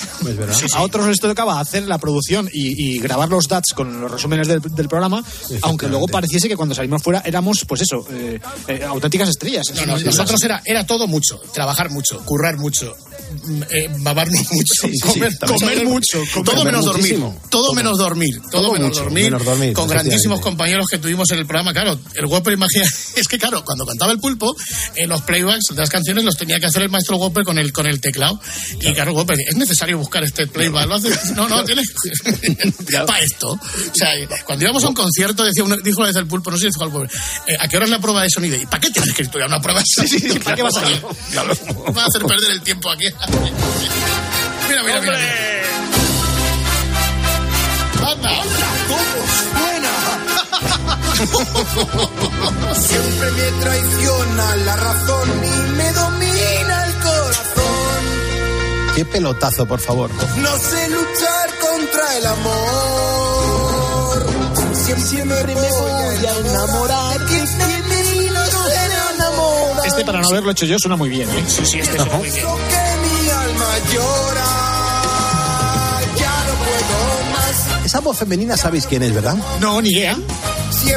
[0.75, 4.49] a otros les tocaba hacer la producción y, y grabar los DATs con los resúmenes
[4.49, 5.23] del, del programa,
[5.63, 8.39] aunque luego pareciese que cuando salimos fuera éramos, pues eso, eh,
[8.69, 9.73] eh, auténticas estrellas.
[9.75, 13.08] No, no, nosotros era, era todo mucho, trabajar mucho, currar mucho, mm,
[13.71, 15.59] eh, babarnos mucho, sí, comer, también.
[15.61, 17.21] comer mucho, todo menos dormir,
[17.51, 21.31] todo menos dormir, todo, Todo menos, mucho, dormir, menos dormir, con grandísimos compañeros que tuvimos
[21.31, 22.85] en el programa, claro, el Whopper, imagina,
[23.17, 24.55] es que claro, cuando cantaba el pulpo,
[24.97, 27.73] eh, los playbacks de las canciones los tenía que hacer el maestro Whopper con el,
[27.73, 28.41] con el teclado,
[28.81, 30.89] y claro, Whopper, es necesario buscar este playback,
[31.35, 31.93] no, no, tienes,
[33.07, 33.59] para esto, o
[33.95, 34.11] sea,
[34.45, 36.69] cuando íbamos a un concierto, decía una- dijo una vez el pulpo, no sé si
[36.69, 37.11] dijo el Whopper,
[37.47, 38.57] eh, ¿a qué hora es la prueba de sonido?
[38.57, 40.41] ¿Y para qué tienes que estudiar una prueba de sonido?
[40.43, 41.03] ¿para qué vas a ir?
[41.05, 43.07] Va a hacer perder el tiempo aquí.
[43.27, 45.01] Mira, mira, mira.
[45.01, 45.39] mira.
[48.11, 48.31] Anda.
[52.75, 58.03] Siempre me traiciona la razón y me domina el corazón.
[58.95, 60.11] Qué pelotazo, por favor.
[60.37, 62.59] No sé luchar contra el amor.
[64.75, 67.19] Siempre, me voy a enamorar.
[69.19, 69.83] Enamora.
[69.85, 71.29] Este, para no haberlo hecho yo, suena muy bien.
[71.31, 71.45] ¿eh?
[71.47, 72.47] Sí, sí, este suena muy bien.
[77.89, 79.35] Esa voz femenina sabéis quién es, ¿verdad?
[79.61, 80.15] No, ni idea.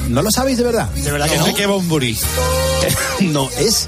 [0.10, 0.90] ¿No lo sabéis de verdad?
[0.90, 1.74] De verdad que no.
[1.74, 2.20] Bomburi.
[3.22, 3.88] No, es,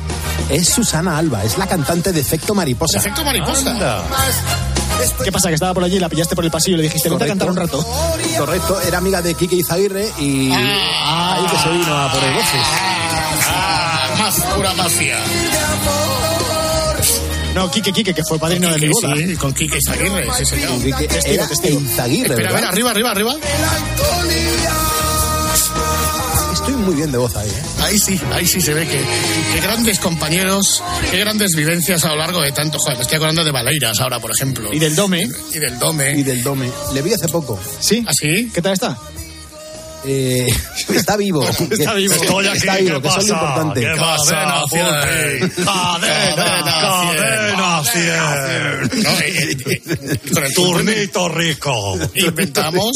[0.49, 2.99] es Susana Alba, es la cantante de Efecto Mariposa.
[2.99, 3.71] Efecto mariposa.
[3.71, 4.05] Anda.
[5.21, 5.49] ¿Qué pasa?
[5.49, 7.49] Que estaba por allí, la pillaste por el pasillo y le dijiste, vente a cantar
[7.49, 7.85] un rato.
[8.37, 12.61] Correcto, era amiga de Kike Izaguirre y ahí que se vino a poner voces.
[13.49, 15.17] Ah, más pura mafia.
[17.55, 19.15] No, Quique, Quique, que fue padrino de mi boda.
[19.15, 20.69] Sí, con Quique Izaguirre, sí, señor.
[20.69, 21.79] Con Quique- Testigo, testigo.
[21.81, 23.35] Izaguirre, Espera, a ver, arriba, arriba, arriba.
[26.53, 27.63] Estoy muy bien de voz ahí, ¿eh?
[27.81, 28.97] Ahí sí, ahí sí se ve que,
[29.53, 30.81] que grandes compañeros,
[31.11, 32.79] qué grandes vivencias a lo largo de tanto.
[32.79, 34.69] Joder, me estoy acordando de Valeiras ahora, por ejemplo.
[34.73, 35.27] Y del Dome.
[35.53, 36.11] Y del Dome.
[36.17, 36.71] Y del Dome.
[36.93, 37.59] Le vi hace poco.
[37.79, 38.03] ¿Sí?
[38.07, 38.49] ¿Ah, sí?
[38.53, 38.97] ¿Qué tal está?
[40.05, 40.47] Eh,
[40.89, 41.47] está vivo.
[41.71, 42.13] Está vivo.
[42.13, 43.45] Estoy aquí, Está vivo, ¿qué que eso es lo pasa?
[43.45, 43.81] importante.
[43.81, 45.49] ¿Qué pasa, Cadena.
[45.65, 46.63] Cadena,
[47.85, 48.83] cadena
[50.55, 51.97] Turnito rico.
[52.15, 52.91] inventamos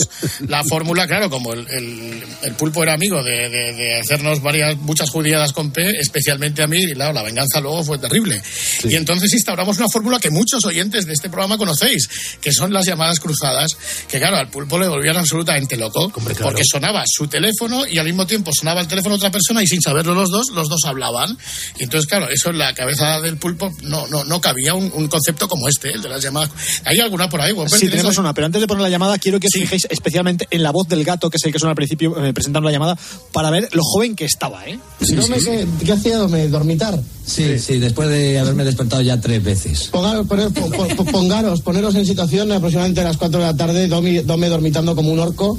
[0.48, 4.78] la fórmula, claro, como el, el- el pulpo era amigo de, de- de hacernos varias,
[4.78, 8.42] muchas judiadas con P, especialmente a mí, y claro, la venganza luego fue terrible.
[8.84, 12.08] Y entonces instauramos una fórmula que muchos oyentes de este programa conocéis,
[12.42, 13.78] que son las llamadas cruzadas,
[14.10, 18.26] que claro, al pulpo le volvían absolutamente loco, porque sonaba su teléfono y al mismo
[18.26, 21.38] tiempo sonaba el teléfono de otra persona y sin saberlo los dos, los dos hablaban.
[21.80, 25.08] Y entonces, claro, eso en la cabeza del pulpo no, no, no cabía un, un
[25.08, 26.50] concepto como este, el de las llamadas.
[26.86, 27.52] ¿Hay alguna por ahí?
[27.52, 28.22] Sí, ¿Tienes tenemos ahí?
[28.22, 29.60] una, pero antes de poner la llamada, quiero que os Sí.
[29.62, 32.34] fijéis especialmente en la voz del gato, que es el que suena al principio, eh,
[32.34, 32.98] presentando la llamada,
[33.32, 34.80] para ver lo joven que estaba, ¿eh?
[35.00, 36.48] ¿qué, ¿qué hacía Dome?
[36.48, 37.00] ¿Dormitar?
[37.26, 39.90] Sí, sí, después de haberme despertado ya tres veces.
[39.92, 43.88] Pongaros, poner- po- po- pongaros, poneros en situación aproximadamente a las 4 de la tarde,
[43.88, 45.58] Domi, Dome dormitando como un orco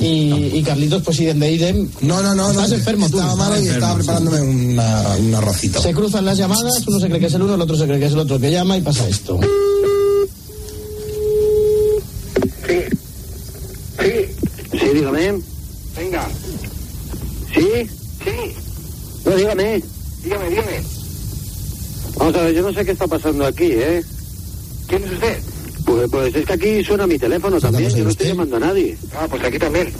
[0.00, 0.04] y,
[0.54, 1.88] y Carlitos pues idem de idem.
[2.02, 2.50] No, no, no.
[2.50, 3.16] Estás no, enfermo tú.
[3.18, 5.80] Estaba malo y estaba preparándome una- un arrocito.
[5.80, 7.98] Se cruzan las llamadas, uno se cree que es el uno, el otro se cree
[7.98, 9.40] que es el otro que llama y pasa esto.
[14.72, 15.40] Sí, dígame.
[15.96, 16.28] Venga,
[17.54, 17.68] ¿Sí?
[18.22, 18.30] sí,
[19.24, 19.82] No, dígame.
[20.22, 20.82] dígame, dígame.
[22.16, 24.02] Vamos a ver, yo no sé qué está pasando aquí, ¿eh?
[24.86, 25.38] ¿Quién es usted?
[25.84, 28.96] Pues, pues es que aquí suena mi teléfono también, yo no estoy llamando a nadie.
[29.18, 29.92] Ah, pues aquí también.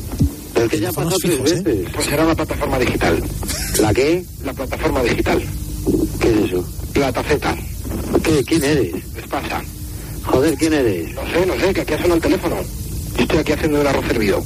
[0.58, 1.88] Es que ya pasado tres veces.
[1.94, 3.22] Pues será la plataforma digital.
[3.80, 4.24] ¿La qué?
[4.44, 5.42] La plataforma digital.
[6.20, 6.64] ¿Qué es eso?
[6.92, 7.56] Plataceta.
[8.22, 8.44] ¿Qué?
[8.44, 8.92] ¿Quién eres?
[8.92, 9.62] ¿Qué les pasa?
[10.24, 11.14] Joder, ¿quién eres?
[11.14, 12.56] No sé, no sé, que aquí sonado el teléfono.
[13.16, 14.44] Yo estoy aquí haciendo un arroz hervido.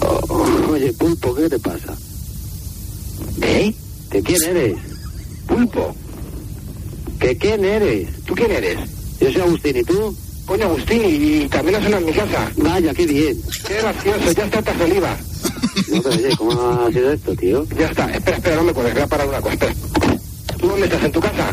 [0.00, 1.94] Oh, oye, Pulpo, ¿qué te pasa?
[3.42, 3.72] ¿Eh?
[4.10, 4.76] ¿Que quién eres?
[5.46, 5.94] Pulpo.
[7.20, 8.08] ¿Que quién eres?
[8.24, 8.78] ¿Tú quién eres?
[9.20, 10.16] Yo soy Agustín, ¿y tú?
[10.46, 12.50] Coño, Agustín, y también has en mi casa.
[12.56, 13.40] Vaya, qué bien.
[13.66, 15.16] Qué gracioso, ya está esta saliva.
[15.88, 17.66] No, pero oye, ¿cómo ha sido esto, tío?
[17.78, 19.74] Ya está, espera, espera, no me puedes, voy a parar una cosa, espera.
[20.58, 21.52] ¿Tú dónde estás, en tu casa?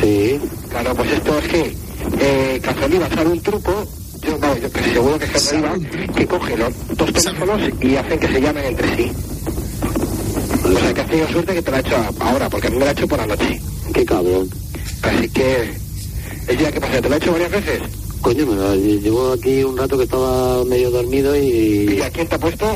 [0.00, 0.40] Sí.
[0.70, 1.76] Claro, pues esto es que
[2.20, 3.86] eh, Cazoliva sabe un truco,
[4.22, 5.74] yo, vamos, yo seguro que es Cazoliva,
[6.16, 9.12] que coge los dos teléfonos y hacen que se llamen entre sí.
[10.64, 12.78] O sea, que has tenido suerte que te la ha hecho ahora, porque a mí
[12.78, 13.60] me la ha hecho por la noche.
[13.92, 14.48] Qué cabrón.
[15.02, 15.74] Así que,
[16.48, 17.00] ¿el día que pasa?
[17.00, 17.82] ¿Te lo ha hecho varias veces?
[18.24, 21.94] Coño, me lo, llevo aquí un rato que estaba medio dormido y...
[21.94, 22.66] ¿Y a quién te ha puesto?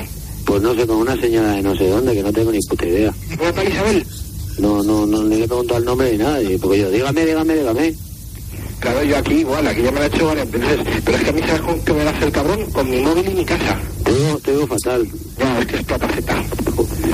[0.45, 2.85] Pues no sé, con una señora de no sé dónde, que no tengo ni puta
[2.85, 3.15] idea.
[3.41, 4.07] ¿Una tal Isabel?
[4.59, 7.25] No, no, no, ni le he preguntado el nombre ni nada, y porque yo, dígame,
[7.25, 7.95] dígame, dígame.
[8.79, 11.31] Claro, yo aquí igual, aquí ya me lo he hecho varias veces, pero es que
[11.31, 13.81] a mí sabes con qué me hace el cabrón, con mi móvil y mi casa.
[14.05, 15.09] Te digo, te digo fatal.
[15.39, 16.45] No, es que es plata Z.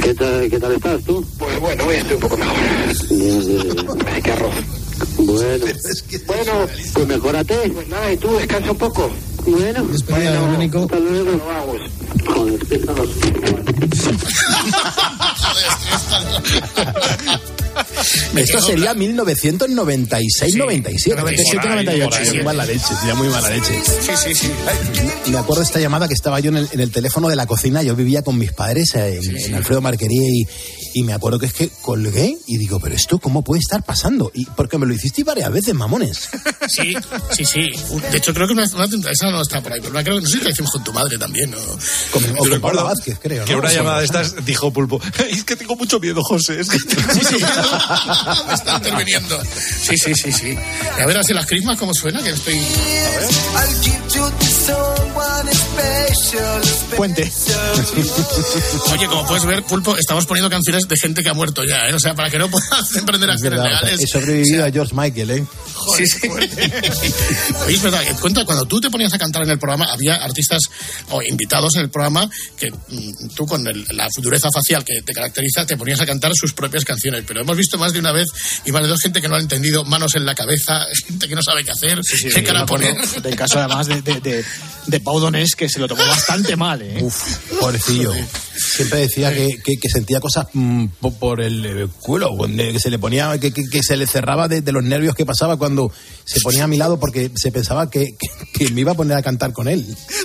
[0.03, 1.25] ¿Qué tal, ¿Qué tal estás tú?
[1.39, 2.57] Pues bueno, hoy estoy un poco mejor.
[2.91, 4.84] Así que arroz.
[5.19, 5.67] Bueno,
[6.27, 6.53] bueno,
[6.93, 7.71] pues mejórate.
[7.73, 9.11] Pues nada, y tú descansa un poco.
[9.47, 11.43] Bueno, bueno, hasta luego.
[11.47, 11.77] Vamos.
[12.27, 12.61] Joder,
[18.37, 20.55] Esto sería 1996-97.
[20.55, 22.35] 97-98.
[22.35, 23.81] Muy mala leche, tía, muy mala leche.
[23.85, 24.51] Sí, sí, sí.
[25.31, 27.83] Me acuerdo esta llamada que estaba yo en el, en el teléfono de la cocina.
[27.83, 30.47] Yo vivía con mis padres eh, en, en Alfredo Marquería y,
[30.95, 34.31] y me acuerdo que es que colgué y digo, pero esto cómo puede estar pasando?
[34.35, 36.29] Y porque me lo hiciste varias veces, mamones.
[36.67, 36.95] Sí,
[37.31, 37.69] sí, sí.
[38.11, 40.27] De hecho, creo que una, una- esa no está por ahí, pero una, creo, no
[40.27, 41.51] sé si la hicimos con tu madre también.
[41.51, 41.59] ¿no?
[42.11, 43.45] Con, o con Paula Vázquez, creo.
[43.45, 44.99] Que una llamada de estas dijo Pulpo,
[45.29, 46.61] es que tengo mucho miedo, José.
[46.61, 46.79] Es que
[48.49, 49.41] Me está interviniendo.
[49.83, 50.57] Sí, sí, sí, sí.
[50.99, 52.23] Y a ver, así las crismas, ¿cómo suena?
[52.23, 52.61] Que estoy...
[56.97, 57.23] Puente.
[58.93, 61.95] Oye, como puedes ver, Pulpo, estamos poniendo canciones de gente que ha muerto ya, ¿eh?
[61.95, 64.01] O sea, para que no puedas emprender Es acciones verdad, o sea, legales.
[64.01, 65.45] he sobrevivido a George Michael, ¿eh?
[65.97, 66.29] Sí, sí.
[66.29, 70.15] Oye, es verdad, eh, cuenta, cuando tú te ponías a cantar en el programa, había
[70.17, 70.61] artistas
[71.11, 72.29] o invitados en el programa
[72.59, 76.33] que mm, tú con el- la dureza facial que te caracteriza te ponías a cantar
[76.35, 77.25] sus propias canciones.
[77.27, 78.29] Pero hemos visto más de una vez
[78.65, 81.35] y más de dos gente que no ha entendido, manos en la cabeza, gente que
[81.35, 82.97] no sabe qué hacer, Sí, qué yo cara poner.
[83.21, 84.45] Del caso además de, de, de,
[84.87, 86.99] de Pau Donés, que se lo tomó bastante mal, ¿eh?
[87.03, 88.13] Uf, pobrecillo.
[88.57, 92.91] Siempre decía que, que- que sentía cosas mm, po- por el eh, culo, que se
[92.91, 95.91] le ponía, que, que- que se le cerraba de, de los nervios que pasaba cuando
[96.25, 99.17] se ponía a mi lado porque se pensaba que, que- que me iba a poner
[99.17, 99.85] a cantar con él.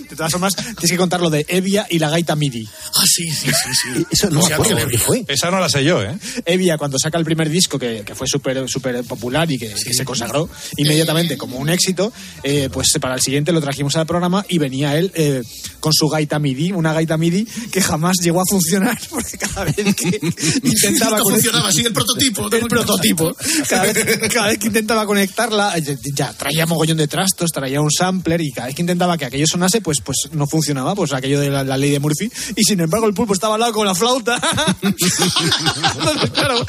[0.09, 2.67] De todas formas, tienes que contar lo de Evia y la gaita MIDI.
[2.95, 4.05] Ah, sí, sí, sí, sí.
[4.11, 5.25] Eso no me acuerdo lo que fue.
[5.27, 6.17] Esa no la sé yo, ¿eh?
[6.45, 9.93] Evia, cuando saca el primer disco, que, que fue súper súper popular y que, que
[9.93, 12.11] se consagró inmediatamente como un éxito,
[12.43, 15.43] eh, pues para el siguiente lo trajimos al programa y venía él eh,
[15.79, 19.75] con su gaita MIDI, una gaita MIDI que jamás llegó a funcionar, porque cada vez
[19.95, 20.19] que
[20.63, 21.19] intentaba...
[21.19, 22.49] Conect- funcionaba así el prototipo.
[22.51, 23.35] el prototipo.
[23.67, 27.91] Cada vez, cada vez que intentaba conectarla, eh, ya traía mogollón de trastos, traía un
[27.91, 31.39] sampler y cada vez que intentaba que aquello sonase, pues, pues no funcionaba, pues aquello
[31.39, 32.29] de la, la ley de Murphy.
[32.55, 34.39] Y sin embargo, el pulpo estaba al lado con la flauta.
[34.81, 36.65] Entonces, claro,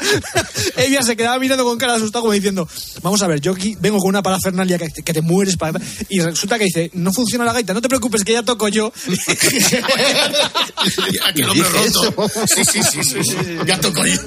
[0.77, 2.67] Evia se quedaba mirando con cara de asustado como diciendo,
[3.01, 5.79] vamos a ver, yo aquí vengo con una parafernalia que, que te mueres para...
[6.09, 8.91] Y resulta que dice, no funciona la gaita, no te preocupes que ya toco yo.
[11.49, 12.29] Hombre Dije roto.
[12.47, 13.37] Sí, sí, sí, sí, sí.
[13.65, 14.19] Ya tocó yo.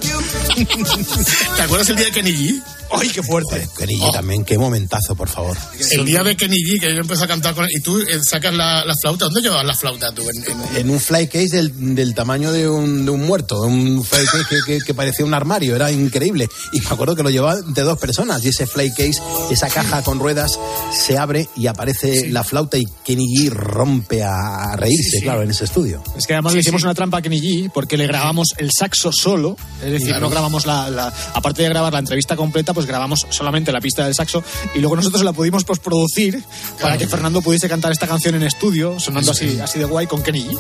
[1.57, 2.62] ¿Te acuerdas el día de G?
[3.01, 3.69] ¡Ay, qué fuerte!
[3.77, 5.57] Kenny G también, qué momentazo, por favor.
[5.91, 8.21] El día de Kenny G, que yo empecé a cantar con él, y tú eh,
[8.23, 9.27] sacas la, la flauta.
[9.27, 10.23] ¿Dónde llevabas la flauta tú?
[10.23, 14.05] En, en- En un fly case del, del tamaño de un, de un muerto, un
[14.05, 16.49] fly case que, que- que parecía un armario, era increíble.
[16.73, 19.21] Y me acuerdo que lo llevaba de dos personas y ese fly case,
[19.51, 20.59] esa caja con ruedas,
[20.93, 25.65] se abre y aparece la flauta y Kenny G rompe a reírse, claro, en ese
[25.65, 26.03] estudio.
[26.17, 29.11] Es que además le hicimos una trampa a Kenny G porque le grabamos el saxo
[29.13, 30.21] solo, es decir, Claro.
[30.27, 34.05] no grabamos la, la- aparte de grabar la entrevista completa, pues grabamos solamente la pista
[34.05, 34.43] del saxo
[34.74, 36.43] y luego nosotros la pudimos postproducir
[36.80, 40.22] para que Fernando pudiese cantar esta canción en estudio, sonando así, así de guay con
[40.22, 40.59] Kenny G.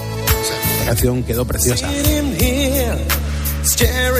[0.80, 1.88] La canción quedó preciosa.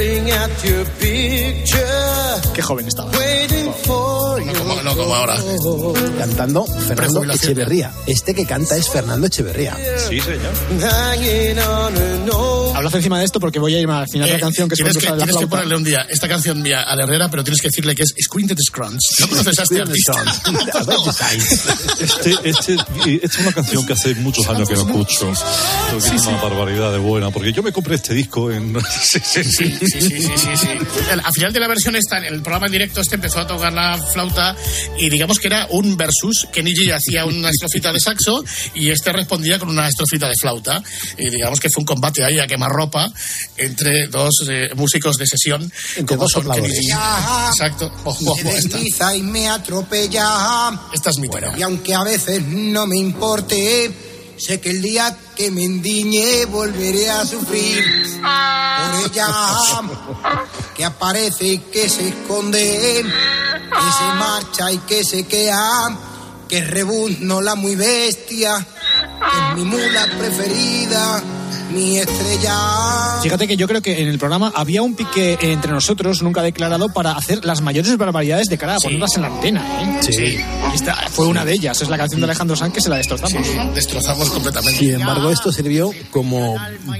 [0.05, 3.11] Staring at your picture, Qué joven estaba.
[3.12, 4.52] waiting for you.
[4.52, 5.36] no, como, no como ahora.
[6.18, 7.24] Cantando Fernando.
[7.32, 7.90] Echeverría.
[8.07, 9.74] Este que canta es Fernando Echeverría.
[10.09, 10.52] Sí, señor.
[12.74, 14.74] Hablad encima de esto porque voy a irme al final de Eh, la canción que
[14.74, 17.30] es tienes que, la tienes que ponerle un día esta canción mía a la Herrera,
[17.30, 19.00] pero tienes que decirle que es Squinted Scrunch.
[19.20, 20.12] ¿No conoces a este artista?
[21.98, 22.74] Este, este,
[23.22, 25.32] esta es una canción que hace muchos años que no escucho.
[25.88, 28.74] Creo que es una barbaridad de buena, porque yo me compré este disco en...
[29.05, 30.68] Sí, sí, sí, sí, sí, sí.
[31.12, 33.72] El- Al final de la versión esta, el programa en directo este empezó a tocar
[33.72, 34.55] la flauta
[34.99, 36.47] y digamos que era un versus.
[36.53, 40.82] Kenny G hacía una estrofita de saxo y este respondía con una estrofita de flauta.
[41.18, 43.11] Y digamos que fue un combate ahí a quemarropa
[43.57, 45.72] entre dos eh, músicos de sesión.
[45.97, 46.68] Entre dos son Kenny.
[46.68, 47.49] G.
[47.51, 47.92] Exacto.
[48.05, 50.70] Ojo, ojo, me desliza y me atropella.
[50.92, 51.55] Esta es mi tema.
[51.59, 53.90] Y aunque a veces no me importe,
[54.37, 57.85] sé que el día que me endiñe volveré a sufrir
[58.20, 59.26] por ella.
[60.74, 65.97] Que aparece y que se esconde, que se marcha y que se queda,
[66.49, 71.22] que rebuzno la muy bestia, que es mi mula preferida,
[71.75, 73.20] mi estrella.
[73.22, 76.89] Fíjate que yo creo que en el programa había un pique entre nosotros, nunca declarado,
[76.89, 79.83] para hacer las mayores barbaridades de cara a ponerlas en la antena.
[79.83, 80.01] ¿eh?
[80.03, 80.39] Sí.
[80.75, 83.47] Esta fue una de ellas, es la canción de Alejandro Sanz que se la destrozamos.
[83.75, 84.79] Destrozamos completamente.
[84.79, 86.57] Sin embargo, esto sirvió como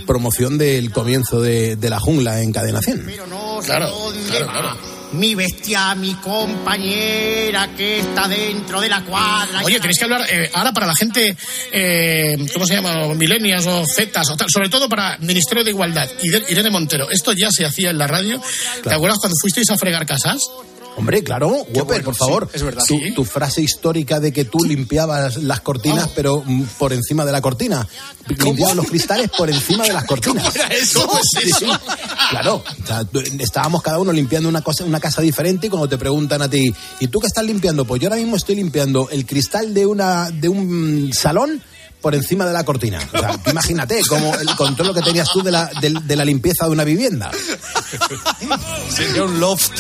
[0.07, 3.05] promoción del comienzo de, de la jungla en Cadena 100.
[3.65, 3.89] Claro,
[4.29, 4.94] claro, claro.
[5.15, 9.63] Mi bestia, mi compañera que está dentro de la cuadra.
[9.65, 11.37] Oye, tenéis que hablar eh, ahora para la gente,
[11.73, 13.15] eh, ¿cómo se llama?
[13.15, 16.09] Milenias o zetas, o tal, sobre todo para Ministerio de Igualdad.
[16.23, 18.41] Ire- Irene Montero, esto ya se hacía en la radio.
[18.83, 20.41] ¿Te acuerdas cuando fuisteis a fregar casas?
[20.97, 22.49] Hombre, claro, Whopper, bueno, por favor.
[22.51, 22.85] sí, es verdad.
[23.15, 27.41] Tu, frase histórica de que tú limpiabas las cortinas, pero mm, por encima de la
[27.41, 27.87] cortina.
[28.29, 30.45] Limpiabas los cristales por encima de las cortinas.
[30.45, 31.07] ¿Cómo era eso?
[31.07, 31.67] ¿Cómo es Sí?
[32.31, 35.89] Claro, o sea, tú- estábamos cada uno limpiando una, cosa, una casa diferente y cuando
[35.89, 37.85] te preguntan a ti, ¿y tú qué estás limpiando?
[37.85, 41.61] Pues yo ahora mismo estoy limpiando el cristal de, una, de un salón
[42.05, 42.99] por encima de la cortina.
[43.15, 46.67] O sea, imagínate como el control que tenías tú de la, de- de la limpieza
[46.67, 47.31] de una vivienda.
[48.91, 49.71] Sería un loft.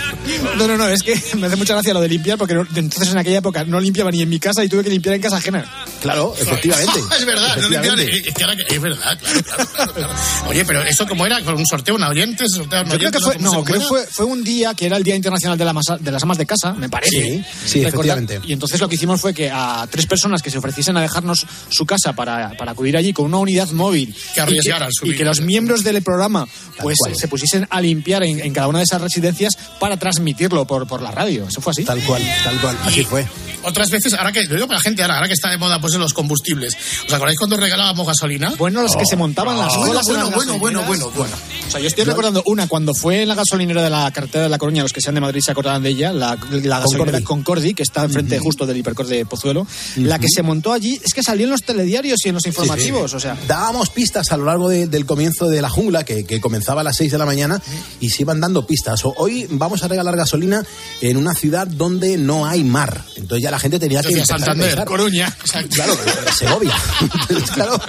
[0.56, 3.10] No, no, no, es que me hace mucha gracia lo de limpiar porque no- entonces
[3.12, 5.36] en aquella época no limpiaba ni en mi casa y tuve que limpiar en casa
[5.36, 5.70] ajena.
[6.00, 6.98] Claro, efectivamente.
[7.18, 8.28] es verdad, no limpiaban, Efectivamente.
[8.30, 10.12] es, que ahora que- es verdad, claro, claro, claro, claro.
[10.48, 13.08] Oye, pero eso como era, con un sorteo, una oyente, se sortea una Yo creo
[13.10, 15.14] oyente, que fue, ¿cómo no, cómo creo fue, fue un día que era el Día
[15.14, 17.10] Internacional de, la masa- de las Amas de Casa, me parece.
[17.20, 18.40] Sí, sí, efectivamente.
[18.44, 21.44] Y entonces lo que hicimos fue que a tres personas que se ofreciesen a dejarnos
[21.68, 25.16] su casa para, para acudir allí con una unidad móvil Que arriesgaran y, que, y
[25.16, 26.46] que los miembros del programa
[26.80, 27.14] pues cual.
[27.16, 31.02] se pusiesen a limpiar en, en cada una de esas residencias para transmitirlo por, por
[31.02, 31.46] la radio.
[31.48, 31.84] Eso fue así.
[31.84, 33.26] Tal cual, tal cual, así fue.
[33.62, 35.80] Otras veces, ahora que, lo digo para la gente, ahora, ahora que está de moda
[35.80, 36.76] pues en los combustibles.
[37.06, 38.52] ¿Os acordáis cuando regalábamos gasolina?
[38.58, 41.36] Bueno, los que se montaban las Bueno, colas en bueno, bueno, bueno, bueno, bueno.
[41.66, 44.50] O sea, yo estoy recordando una cuando fue en la gasolinera de la carretera de
[44.50, 47.74] la Coruña, los que sean de Madrid se acordarán de ella, la, la gasolinera Concordi,
[47.74, 49.66] que está enfrente justo del hipercor de Pozuelo.
[49.96, 53.14] La que se montó allí es que salió en los telediarios y en los informativos,
[53.14, 53.36] o sea.
[53.48, 56.84] Dábamos pistas a lo largo de- del comienzo de la jungla, que, que comenzaba a
[56.84, 57.60] las 6 de la mañana,
[58.00, 59.04] y se iban dando pistas.
[59.04, 60.64] O- Hoy vamos a regalar gasolina
[61.00, 63.04] en una ciudad donde no hay mar.
[63.16, 64.86] Entonces ya la gente tenía que Decía empezar a Santander, pensar.
[64.86, 65.36] Coruña.
[65.70, 65.96] Claro,
[66.36, 66.74] Segovia.
[67.54, 67.80] claro,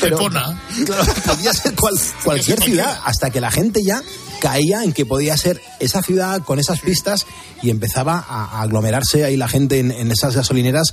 [0.00, 0.56] pero, claro,
[1.26, 4.02] podía ser cual- cualquier ciudad, hasta que la gente ya
[4.40, 7.26] caía en que podía ser esa ciudad con esas pistas
[7.62, 10.92] y empezaba a, a aglomerarse ahí la gente en, en esas gasolineras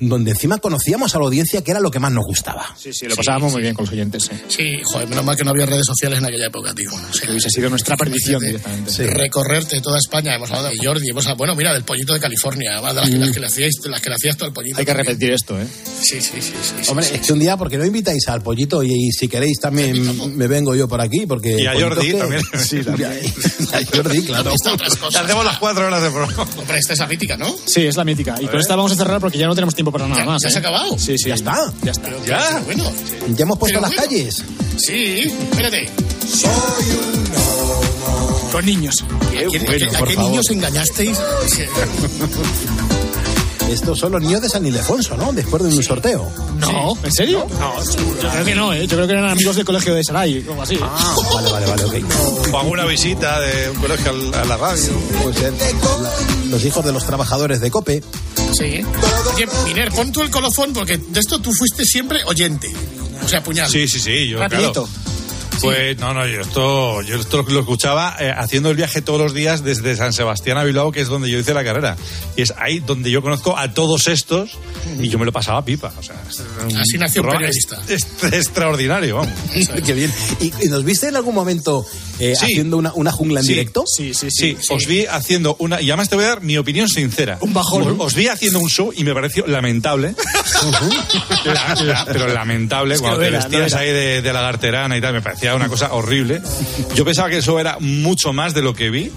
[0.00, 2.74] donde encima conocíamos a la audiencia que era lo que más nos gustaba.
[2.76, 4.28] Sí, sí, lo pasábamos muy bien con los oyentes.
[4.32, 4.42] eh.
[4.48, 6.90] Sí, joder, menos mal que no había redes sociales en aquella época, tío.
[6.92, 9.06] O sea, Que hubiese sido nuestra perdición directamente.
[9.06, 10.34] Recorrerte toda España.
[10.34, 13.10] Hemos hablado de Jordi, hemos hablado, bueno, mira, del pollito de California, además de las,
[13.10, 14.78] que, las que le hacíais, las que le hacías todo el pollito.
[14.78, 15.06] Hay que también.
[15.06, 15.66] repetir esto, ¿eh?
[16.00, 16.40] Sí, sí, sí.
[16.42, 18.82] sí, sí, Hombre, sí, es que un día, porque no invitáis al pollito?
[18.82, 21.56] Y, y si queréis también me vengo yo por aquí, porque...
[21.60, 22.42] Y a Jordi que- también.
[22.58, 23.12] Sí, también.
[23.22, 24.52] Y a Jordi, claro.
[24.54, 25.22] Está otras cosas.
[25.24, 26.42] Hacemos las cuatro horas de programa.
[26.58, 27.54] Hombre, esta es la mítica, ¿no?
[27.66, 28.36] Sí, es la mítica.
[28.40, 30.42] Y con esta vamos a cerrar porque ya no tenemos tiempo para nada Ya- más.
[30.42, 30.58] ya se ¿eh?
[30.58, 30.98] ha acabado.
[30.98, 31.28] Sí, sí.
[31.28, 31.72] Ya está.
[31.82, 32.08] Ya está.
[32.26, 32.62] Ya.
[32.64, 32.84] Bueno,
[33.36, 34.02] Ya hemos puesto Pero las bueno.
[34.10, 34.44] calles.
[34.78, 35.88] sí, espérate.
[38.52, 38.94] Con niños.
[39.02, 41.18] ¿A quién, a qué- a qué niños engañasteis?
[43.68, 45.32] Estos son los niños de San Ildefonso, ¿no?
[45.32, 46.30] Después de un sorteo.
[46.58, 47.46] No, ¿en serio?
[47.60, 48.86] No, yo creo que no, ¿eh?
[48.86, 50.78] Yo creo que eran amigos del colegio de Saray, o algo así.
[50.82, 52.52] Ah, vale, vale, vale, ok.
[52.52, 54.92] O alguna visita de un colegio a la radio.
[55.22, 55.52] Puede ser.
[56.50, 58.02] Los hijos de los trabajadores de COPE.
[58.58, 58.82] Sí.
[59.34, 62.72] Oye, Miner, pon tú el colofón porque de esto tú fuiste siempre oyente.
[63.22, 63.70] O sea, puñal.
[63.70, 64.28] Sí, sí, sí.
[64.28, 64.84] Yo, Rapidito.
[64.84, 65.07] claro.
[65.60, 69.34] Pues no, no, yo esto, yo esto lo escuchaba eh, haciendo el viaje todos los
[69.34, 71.96] días desde San Sebastián a Bilbao, que es donde yo hice la carrera.
[72.36, 74.50] Y es ahí donde yo conozco a todos estos
[75.00, 75.92] y yo me lo pasaba pipa.
[75.98, 76.40] O sea, es
[76.76, 77.80] Así nació un programa periodista.
[77.88, 79.32] es- es extraordinario, vamos.
[79.86, 80.12] Qué bien.
[80.40, 81.84] ¿Y, y nos viste en algún momento
[82.20, 82.44] eh, Sí.
[82.46, 83.52] haciendo una, una jungla en Sí.
[83.52, 83.84] directo?
[83.86, 85.80] Sí, sí, Sí, os vi haciendo una.
[85.80, 87.38] Y además te voy a dar mi opinión sincera.
[87.40, 87.82] Un bajón.
[87.82, 90.14] Os, os vi haciendo un show y me pareció lamentable.
[91.44, 93.80] La- la- pero lamentable, Es que cuando lo te era, vestías era.
[93.80, 96.40] ahí de, de lagarterana y tal, me parecía una cosa horrible.
[96.94, 99.10] Yo pensaba que eso era mucho más de lo que vi.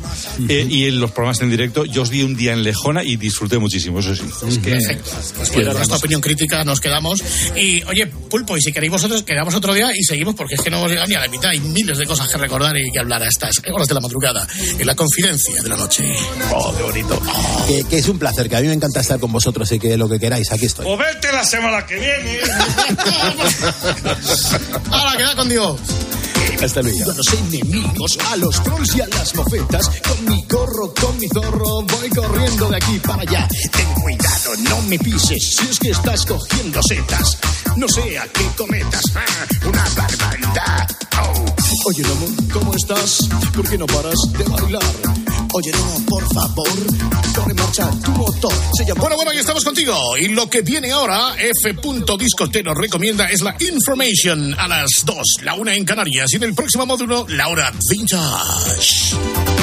[0.50, 3.16] eh, y en los programas en directo, yo os vi un día en Lejona y
[3.18, 4.24] disfruté muchísimo, eso sí.
[4.64, 5.12] Perfecto.
[5.38, 7.22] Pues bueno, nuestra opinión crítica nos quedamos.
[7.56, 10.70] Y oye, Pulpo, y si queréis vosotros, quedamos otro día y seguimos porque es que
[10.70, 11.50] no hemos llegado ni a la mitad.
[11.50, 14.48] Hay miles de cosas que recordar y que hablar a estas horas de la madrugada,
[14.78, 16.04] en la confidencia de la noche.
[16.54, 17.22] Oh, qué bonito.
[17.68, 19.98] Que, que es un placer, que a mí me encanta estar con vosotros y que
[19.98, 20.86] lo que queráis, aquí estoy.
[20.88, 22.40] O vete la semana que viene.
[24.92, 25.80] Ahora, queda con Dios.
[26.64, 27.12] Hasta luego.
[27.12, 29.90] A los enemigos, a los trolls y a las mofetas.
[30.08, 33.48] Con mi gorro, con mi zorro, voy corriendo de aquí para allá.
[33.72, 37.38] Ten cuidado, no me pises si es que estás cogiendo setas.
[37.76, 39.26] No sea que cometas ah,
[39.68, 40.88] una barbaridad.
[41.24, 41.46] Oh.
[41.88, 43.28] Oye, Lomo, ¿cómo estás?
[43.56, 45.31] ¿Por qué no paras de bailar?
[45.54, 46.68] Oye, Lomo, por favor,
[47.50, 48.54] en marcha tu motor.
[48.74, 48.86] Se.
[48.94, 50.18] Bueno, bueno, ya estamos contigo.
[50.18, 51.76] Y lo que viene ahora, F.
[52.18, 56.32] Discote nos recomienda es la Information a las 2, la una en Canarias.
[56.32, 59.61] Y en el próximo módulo, la hora vintage.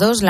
[0.00, 0.28] Dos, la